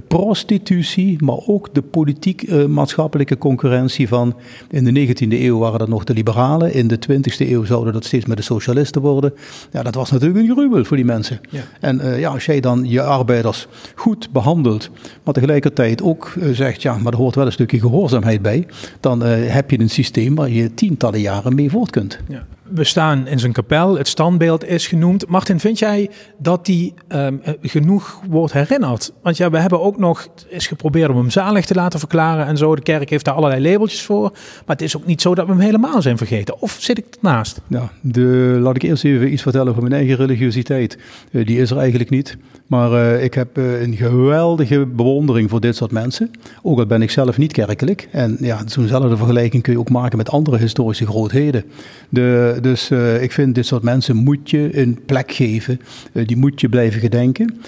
prostitutie, 0.08 1.24
maar 1.24 1.38
ook 1.46 1.74
de 1.74 1.82
politiek-maatschappelijke 1.82 3.38
concurrentie 3.38 4.08
van 4.08 4.36
in 4.70 4.84
de 4.84 5.08
19e 5.08 5.28
eeuw 5.28 5.58
waren 5.58 5.80
dat 5.80 5.88
nog 5.88 6.04
de 6.04 6.14
liberalen, 6.14 6.74
in 6.74 6.88
de 6.88 7.00
20e 7.12 7.50
eeuw 7.50 7.64
zouden 7.64 7.94
dat 7.94 8.06
steeds 8.06 8.26
met 8.26 8.38
de 8.38 8.44
socialisten 8.44 9.02
worden. 9.02 9.34
Ja, 9.72 9.84
dat 9.84 9.96
was 9.96 10.12
natuurlijk 10.12 10.40
een 10.40 10.56
gruwel 10.56 10.86
voor 10.86 10.98
die 10.98 11.06
mensen. 11.06 11.40
Ja. 11.50 11.62
En 11.80 12.03
uh, 12.04 12.20
ja, 12.20 12.30
als 12.30 12.46
jij 12.46 12.60
dan 12.60 12.90
je 12.90 13.02
arbeiders 13.02 13.68
goed 13.96 14.32
behandelt, 14.32 14.90
maar 15.24 15.34
tegelijkertijd 15.34 16.02
ook 16.02 16.34
uh, 16.38 16.54
zegt, 16.54 16.82
ja, 16.82 16.98
maar 16.98 17.12
er 17.12 17.18
hoort 17.18 17.36
wel 17.36 17.46
een 17.46 17.52
stukje 17.52 17.80
gehoorzaamheid 17.80 18.42
bij, 18.42 18.68
dan 19.00 19.26
uh, 19.26 19.54
heb 19.54 19.72
je 19.72 19.80
een 19.80 19.90
systeem 19.90 20.36
waar 20.36 20.50
je 20.50 20.74
tientallen 20.74 21.20
jaren 21.20 21.56
mee 21.56 21.70
voort 21.70 21.90
kunt. 21.90 22.20
Ja. 22.28 22.46
We 22.64 22.84
staan 22.84 23.28
in 23.28 23.40
zijn 23.40 23.52
kapel, 23.52 23.98
het 23.98 24.08
standbeeld 24.08 24.66
is 24.66 24.88
genoemd. 24.88 25.28
Martin, 25.28 25.60
vind 25.60 25.80
jij 25.80 26.10
dat 26.38 26.66
die 26.66 26.94
um, 27.10 27.42
genoeg 27.62 28.22
wordt 28.30 28.54
herinnerd? 28.54 29.14
Want 29.22 29.38
ja, 29.38 29.50
we 29.50 29.60
hebben 29.60 29.82
ook 29.82 29.98
nog 29.98 30.28
is 30.48 30.68
geprobeerd 30.68 31.10
om 31.10 31.18
hem 31.18 31.30
zalig 31.30 31.66
te 31.66 31.74
laten 31.74 32.00
verklaren 32.00 32.46
en 32.46 32.58
zo. 32.58 32.76
De 32.76 32.82
kerk 32.82 33.10
heeft 33.10 33.26
daar 33.26 33.34
allerlei 33.34 33.72
labeltjes 33.72 34.02
voor. 34.02 34.30
Maar 34.32 34.76
het 34.76 34.82
is 34.82 34.98
ook 34.98 35.06
niet 35.06 35.22
zo 35.22 35.36
dat 35.36 35.46
we 35.46 35.52
hem 35.52 35.62
helemaal 35.62 36.02
zijn 36.02 36.18
vergeten. 36.18 36.62
Of 36.62 36.78
zit 36.80 36.98
ik 36.98 37.06
ernaast? 37.16 37.62
Ja, 37.68 37.92
de, 38.02 38.58
laat 38.60 38.76
ik 38.76 38.84
eerst 38.84 39.04
even 39.04 39.32
iets 39.32 39.42
vertellen 39.42 39.70
over 39.70 39.82
mijn 39.82 39.94
eigen 39.94 40.16
religiositeit. 40.16 40.98
Uh, 41.32 41.46
die 41.46 41.60
is 41.60 41.72
er 41.72 41.78
eigenlijk 41.78 42.10
niet. 42.10 42.38
Maar 42.68 42.92
uh, 42.92 43.24
ik 43.24 43.34
heb 43.34 43.58
een 43.58 43.96
geweldige 43.96 44.86
bewondering 44.86 45.50
voor 45.50 45.62
dit 45.62 45.76
soort 45.76 45.92
mensen. 45.92 46.32
Ook 46.62 46.80
al 46.80 46.86
ben 46.86 47.02
ik 47.02 47.12
zelf 47.12 47.38
niet 47.38 47.52
kerkelijk. 47.52 48.08
En 48.12 48.38
ja, 48.40 48.62
zo'nzelfde 48.66 49.18
vergelijking 49.18 49.64
kun 49.64 49.74
je 49.74 49.80
ook 49.80 49.90
maken 49.90 50.18
met 50.18 50.30
andere 50.30 50.58
historische 50.58 51.06
grootheden. 51.06 51.64
De, 52.10 52.53
dus 52.62 52.90
uh, 52.92 53.22
ik 53.22 53.32
vind 53.32 53.56
dit 53.56 53.66
soort 53.66 53.84
mensen 53.84 54.16
moet 54.16 54.50
je 54.50 54.78
een 54.78 55.00
plek 55.06 55.32
geven. 55.32 55.82
Uh, 56.14 56.28
die 56.28 56.38
moet 56.38 56.62
je 56.62 56.70
blijven 56.70 57.00
gedenken. 57.00 57.62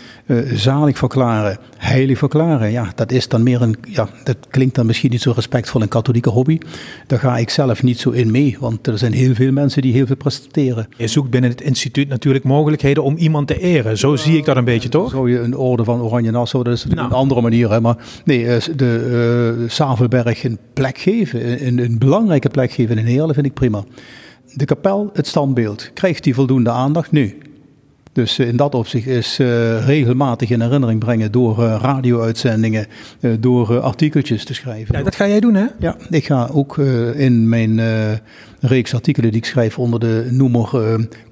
Zalig 0.54 0.98
verklaren, 0.98 1.58
heilig 1.78 2.18
verklaren. 2.18 2.72
Ja, 2.72 2.92
dat 2.96 3.12
is 3.12 3.28
dan 3.28 3.44
meer 3.44 3.62
een. 3.62 3.76
Ja, 3.88 4.10
dat 4.24 4.38
klinkt 4.50 4.76
dan 4.76 4.86
misschien 4.86 5.12
niet 5.12 5.22
zo 5.22 5.32
respectvol 5.36 5.82
een 5.82 5.88
katholieke 5.88 6.30
hobby. 6.30 6.58
Daar 7.08 7.20
ga 7.20 7.38
ik 7.38 7.50
zelf 7.50 7.84
niet 7.84 8.00
zo 8.00 8.10
in 8.10 8.32
mee. 8.32 8.58
Want 8.60 8.88
er 8.88 8.98
zijn 8.98 9.14
heel 9.14 9.34
veel 9.34 9.52
mensen 9.52 9.82
die 9.82 9.94
heel 9.94 10.06
veel 10.06 10.16
presteren. 10.16 10.88
Je 10.98 11.08
zoekt 11.08 11.30
binnen 11.30 11.50
het 11.50 11.62
instituut 11.62 12.08
natuurlijk 12.08 12.44
mogelijkheden 12.44 13.04
om 13.04 13.16
iemand 13.18 13.48
te 13.48 13.60
eren. 13.60 13.98
Zo 13.98 14.16
zie 14.16 14.38
ik 14.38 14.46
dat 14.46 14.58
een 14.58 14.66
beetje, 14.66 14.90
toch? 14.90 15.12
Zou 15.12 15.32
je 15.32 15.40
een 15.40 15.58
orde 15.58 15.84
van 15.84 16.02
Oranje 16.02 16.32
Nassau, 16.32 16.64
dat 16.64 16.74
is 16.74 16.86
nou. 16.86 17.08
een 17.08 17.12
andere 17.12 17.42
manier. 17.42 17.72
Hè? 17.72 17.82
Maar 17.82 17.98
nee, 18.26 18.46
de 18.76 19.58
uh, 19.62 19.70
Savelberg 19.70 20.44
een 20.44 20.58
plek 20.74 20.98
geven. 20.98 21.68
Een, 21.68 21.78
een 21.78 21.98
belangrijke 21.98 22.50
plek 22.50 22.72
geven 22.72 22.98
in 22.98 23.06
Heerlen 23.06 23.34
vind 23.34 23.46
ik 23.46 23.54
prima. 23.54 23.84
De 24.58 24.66
kapel, 24.66 25.10
het 25.14 25.28
standbeeld, 25.28 25.92
krijgt 25.94 26.24
die 26.24 26.34
voldoende 26.34 26.70
aandacht? 26.70 27.12
Nu. 27.12 27.38
Dus 28.16 28.40
in 28.40 28.56
dat 28.56 28.76
opzicht 28.76 29.08
is 29.08 29.40
uh, 29.40 29.86
regelmatig 29.86 30.50
in 30.50 30.62
herinnering 30.62 31.00
brengen 31.00 31.32
door 31.32 31.60
uh, 31.60 31.78
radio-uitzendingen, 31.82 32.88
uh, 33.20 33.32
door 33.40 33.80
artikeltjes 33.80 34.46
te 34.46 34.54
schrijven. 34.54 34.98
Ja, 34.98 35.04
dat 35.04 35.16
ga 35.16 35.28
jij 35.28 35.40
doen, 35.40 35.56
hè? 35.56 35.66
Ja, 35.80 35.96
ik 36.10 36.26
ga 36.26 36.50
ook 36.52 36.78
in 37.16 37.50
mijn 37.50 37.82
reeks 38.60 38.94
artikelen 38.94 39.32
die 39.32 39.40
ik 39.40 39.46
schrijf 39.46 39.80
onder 39.80 40.00
de 40.00 40.28
noemer 40.32 40.70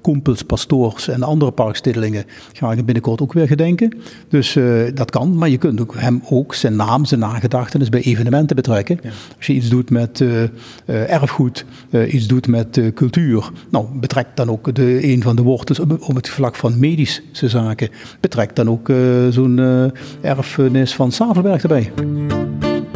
Koempels, 0.00 0.42
Pastoors 0.42 1.08
en 1.08 1.22
andere 1.22 1.50
parksteddelingen, 1.50 2.24
ga 2.52 2.72
ik 2.72 2.84
binnenkort 2.84 3.20
ook 3.20 3.32
weer 3.32 3.46
gedenken. 3.46 3.96
Dus 4.28 4.58
dat 4.94 5.10
kan, 5.10 5.38
maar 5.38 5.48
je 5.48 5.58
kunt 5.58 5.80
ook 5.80 5.94
hem 5.96 6.22
ook 6.30 6.54
zijn 6.54 6.76
naam, 6.76 7.04
zijn 7.04 7.20
nagedachtenis 7.20 7.88
bij 7.88 8.00
evenementen 8.02 8.56
betrekken. 8.56 8.98
Ja. 9.02 9.10
Als 9.36 9.46
je 9.46 9.52
iets 9.52 9.68
doet 9.68 9.90
met 9.90 10.24
erfgoed, 10.86 11.64
iets 12.08 12.26
doet 12.26 12.46
met 12.46 12.80
cultuur, 12.94 13.50
nou 13.70 13.86
betrek 13.94 14.26
dan 14.34 14.50
ook 14.50 14.74
de, 14.74 15.12
een 15.12 15.22
van 15.22 15.36
de 15.36 15.42
wortels 15.42 15.78
op 15.80 16.14
het 16.14 16.28
vlak 16.28 16.56
van 16.56 16.73
medische 16.78 17.48
zaken. 17.48 17.88
Betrekt 18.20 18.56
dan 18.56 18.70
ook 18.70 18.88
uh, 18.88 18.96
zo'n 19.30 19.58
uh, 19.58 19.84
erfenis 20.20 20.94
van 20.94 21.12
Savelberg 21.12 21.62
erbij. 21.62 21.92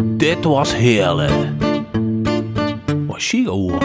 Dit 0.03 0.45
was 0.45 0.77
heerlijk. 0.77 1.33
Was 3.07 3.29
chic 3.29 3.47
hoor. 3.47 3.83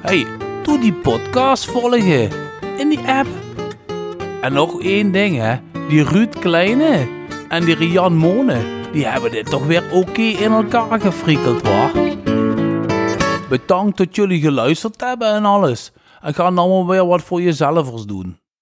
Hey, 0.00 0.26
doe 0.62 0.78
die 0.80 0.92
podcast 0.92 1.64
volgen 1.64 2.28
in 2.78 2.88
die 2.88 3.00
app. 3.06 3.28
En 4.40 4.52
nog 4.52 4.82
één 4.82 5.12
ding 5.12 5.36
hè, 5.36 5.56
die 5.88 6.04
Ruud 6.04 6.38
Kleine 6.38 7.06
en 7.48 7.64
die 7.64 7.74
Rian 7.74 8.16
Mone, 8.16 8.56
die 8.92 9.06
hebben 9.06 9.30
dit 9.30 9.50
toch 9.50 9.66
weer 9.66 9.82
oké 9.92 10.22
in 10.22 10.52
elkaar 10.52 11.00
gefrikkeld 11.00 11.68
hoor. 11.68 11.90
Bedankt 13.48 13.96
dat 13.96 14.16
jullie 14.16 14.40
geluisterd 14.40 15.00
hebben 15.00 15.34
en 15.34 15.44
alles. 15.44 15.92
En 16.20 16.34
ga 16.34 16.50
nou 16.50 16.68
maar 16.68 16.86
weer 16.86 17.06
wat 17.06 17.22
voor 17.22 17.42
jezelf 17.42 17.90
doen. 18.06 18.38